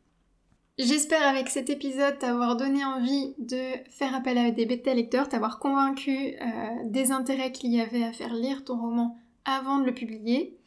J'espère 0.78 1.26
avec 1.26 1.48
cet 1.48 1.70
épisode 1.70 2.18
t'avoir 2.18 2.56
donné 2.56 2.84
envie 2.84 3.34
de 3.38 3.72
faire 3.88 4.14
appel 4.14 4.36
à 4.36 4.50
des 4.50 4.66
bêta-lecteurs, 4.66 5.28
t'avoir 5.28 5.58
convaincu 5.58 6.10
euh, 6.10 6.46
des 6.84 7.12
intérêts 7.12 7.50
qu'il 7.50 7.72
y 7.72 7.80
avait 7.80 8.04
à 8.04 8.12
faire 8.12 8.34
lire 8.34 8.62
ton 8.62 8.78
roman 8.78 9.18
avant 9.46 9.78
de 9.78 9.86
le 9.86 9.94
publier. 9.94 10.58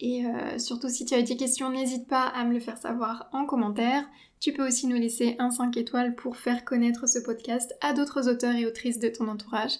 Et 0.00 0.24
euh, 0.24 0.58
surtout, 0.58 0.88
si 0.88 1.04
tu 1.04 1.12
as 1.14 1.20
des 1.20 1.36
questions, 1.36 1.68
n'hésite 1.68 2.08
pas 2.08 2.26
à 2.28 2.44
me 2.44 2.54
le 2.54 2.60
faire 2.60 2.78
savoir 2.78 3.28
en 3.32 3.44
commentaire. 3.44 4.08
Tu 4.40 4.54
peux 4.54 4.66
aussi 4.66 4.86
nous 4.86 4.96
laisser 4.96 5.36
un 5.38 5.50
5 5.50 5.76
étoiles 5.76 6.14
pour 6.14 6.38
faire 6.38 6.64
connaître 6.64 7.06
ce 7.06 7.18
podcast 7.18 7.74
à 7.82 7.92
d'autres 7.92 8.30
auteurs 8.30 8.56
et 8.56 8.66
autrices 8.66 8.98
de 8.98 9.08
ton 9.08 9.28
entourage. 9.28 9.74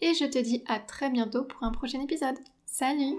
Et 0.00 0.14
je 0.14 0.24
te 0.24 0.38
dis 0.38 0.64
à 0.66 0.80
très 0.80 1.10
bientôt 1.10 1.44
pour 1.44 1.62
un 1.64 1.70
prochain 1.70 2.00
épisode. 2.00 2.38
Salut 2.64 3.14